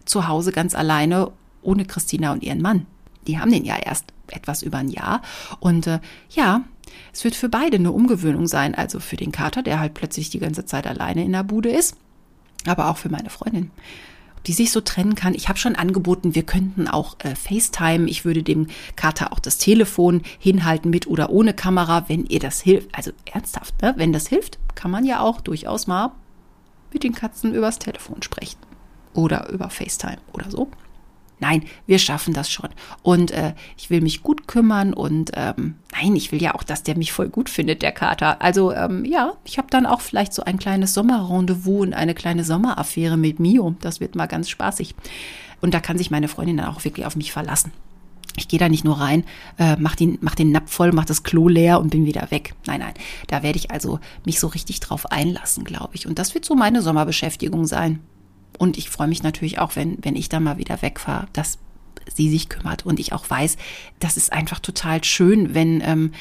[0.05, 2.85] zu Hause ganz alleine ohne Christina und ihren Mann.
[3.27, 5.21] Die haben den ja erst etwas über ein Jahr.
[5.59, 5.99] Und äh,
[6.31, 6.63] ja,
[7.13, 8.75] es wird für beide eine Umgewöhnung sein.
[8.75, 11.95] Also für den Kater, der halt plötzlich die ganze Zeit alleine in der Bude ist,
[12.65, 13.71] aber auch für meine Freundin.
[14.47, 15.35] Die sich so trennen kann.
[15.35, 18.09] Ich habe schon angeboten, wir könnten auch äh, FaceTime.
[18.09, 22.59] Ich würde dem Kater auch das Telefon hinhalten mit oder ohne Kamera, wenn ihr das
[22.59, 22.89] hilft.
[22.95, 23.93] Also ernsthaft, ne?
[23.97, 26.11] wenn das hilft, kann man ja auch durchaus mal
[26.91, 28.57] mit den Katzen übers Telefon sprechen.
[29.13, 30.71] Oder über FaceTime oder so.
[31.41, 32.69] Nein, wir schaffen das schon.
[33.01, 36.83] Und äh, ich will mich gut kümmern und ähm, nein, ich will ja auch, dass
[36.83, 38.41] der mich voll gut findet, der Kater.
[38.43, 42.43] Also ähm, ja, ich habe dann auch vielleicht so ein kleines Sommerrendezvous und eine kleine
[42.43, 43.75] Sommeraffäre mit Mio.
[43.81, 44.93] Das wird mal ganz spaßig.
[45.61, 47.71] Und da kann sich meine Freundin dann auch wirklich auf mich verlassen.
[48.37, 49.25] Ich gehe da nicht nur rein,
[49.57, 52.53] äh, mach, den, mach den Napf voll, mach das Klo leer und bin wieder weg.
[52.65, 52.93] Nein, nein,
[53.27, 56.07] da werde ich also mich so richtig drauf einlassen, glaube ich.
[56.07, 57.99] Und das wird so meine Sommerbeschäftigung sein.
[58.61, 61.57] Und ich freue mich natürlich auch, wenn, wenn ich da mal wieder wegfahre, dass
[62.13, 63.57] sie sich kümmert und ich auch weiß,
[63.97, 66.11] das ist einfach total schön, wenn, ähm,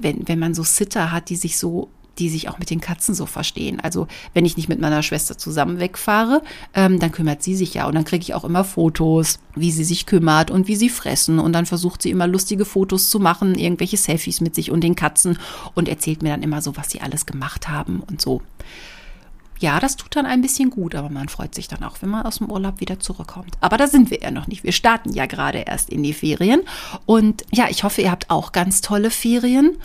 [0.00, 1.88] wenn, wenn man so Sitter hat, die sich so
[2.20, 3.80] die sich auch mit den Katzen so verstehen.
[3.80, 6.42] Also wenn ich nicht mit meiner Schwester zusammen wegfahre,
[6.74, 9.84] ähm, dann kümmert sie sich ja und dann kriege ich auch immer Fotos, wie sie
[9.84, 13.54] sich kümmert und wie sie fressen und dann versucht sie immer lustige Fotos zu machen,
[13.54, 15.38] irgendwelche Selfies mit sich und den Katzen
[15.74, 18.42] und erzählt mir dann immer so, was sie alles gemacht haben und so.
[19.60, 22.24] Ja, das tut dann ein bisschen gut, aber man freut sich dann auch, wenn man
[22.24, 23.58] aus dem Urlaub wieder zurückkommt.
[23.60, 24.64] Aber da sind wir ja noch nicht.
[24.64, 26.62] Wir starten ja gerade erst in die Ferien.
[27.04, 29.76] Und ja, ich hoffe, ihr habt auch ganz tolle Ferien.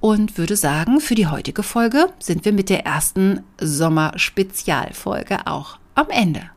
[0.00, 6.10] Und würde sagen, für die heutige Folge sind wir mit der ersten Sommer-Spezialfolge auch am
[6.10, 6.50] Ende.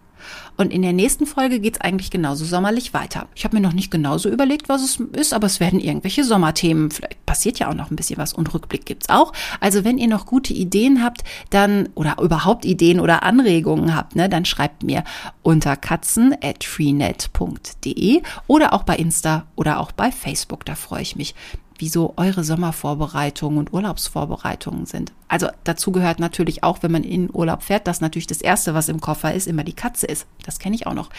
[0.59, 3.29] Und in der nächsten Folge geht es eigentlich genauso sommerlich weiter.
[3.33, 6.91] Ich habe mir noch nicht genauso überlegt, was es ist, aber es werden irgendwelche Sommerthemen.
[6.91, 9.31] Vielleicht passiert ja auch noch ein bisschen was und Rückblick gibt's auch.
[9.61, 14.27] Also wenn ihr noch gute Ideen habt, dann oder überhaupt Ideen oder Anregungen habt, ne,
[14.27, 15.05] dann schreibt mir
[15.43, 20.65] unter katzen@freenet.de oder auch bei Insta oder auch bei Facebook.
[20.65, 21.35] Da freue ich mich
[21.79, 25.13] wie so eure Sommervorbereitungen und Urlaubsvorbereitungen sind.
[25.27, 28.89] Also dazu gehört natürlich auch, wenn man in Urlaub fährt, dass natürlich das Erste, was
[28.89, 30.27] im Koffer ist, immer die Katze ist.
[30.45, 31.09] Das kenne ich auch noch.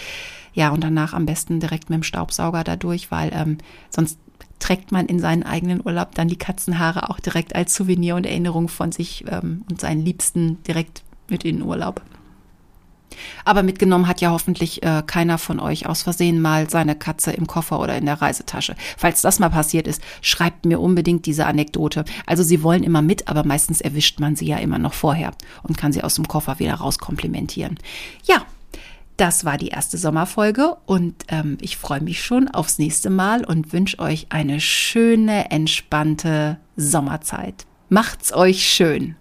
[0.53, 3.59] Ja, und danach am besten direkt mit dem Staubsauger dadurch, weil ähm,
[3.89, 4.19] sonst
[4.59, 8.69] trägt man in seinen eigenen Urlaub dann die Katzenhaare auch direkt als Souvenir und Erinnerung
[8.69, 12.03] von sich ähm, und seinen Liebsten direkt mit in den Urlaub.
[13.45, 17.47] Aber mitgenommen hat ja hoffentlich äh, keiner von euch aus Versehen mal seine Katze im
[17.47, 18.75] Koffer oder in der Reisetasche.
[18.97, 22.05] Falls das mal passiert ist, schreibt mir unbedingt diese Anekdote.
[22.27, 25.33] Also sie wollen immer mit, aber meistens erwischt man sie ja immer noch vorher
[25.63, 27.79] und kann sie aus dem Koffer wieder rauskomplimentieren.
[28.25, 28.45] Ja.
[29.17, 33.71] Das war die erste Sommerfolge und ähm, ich freue mich schon aufs nächste Mal und
[33.75, 37.67] wünsche euch eine schöne, entspannte Sommerzeit.
[37.91, 39.17] Macht's euch schön.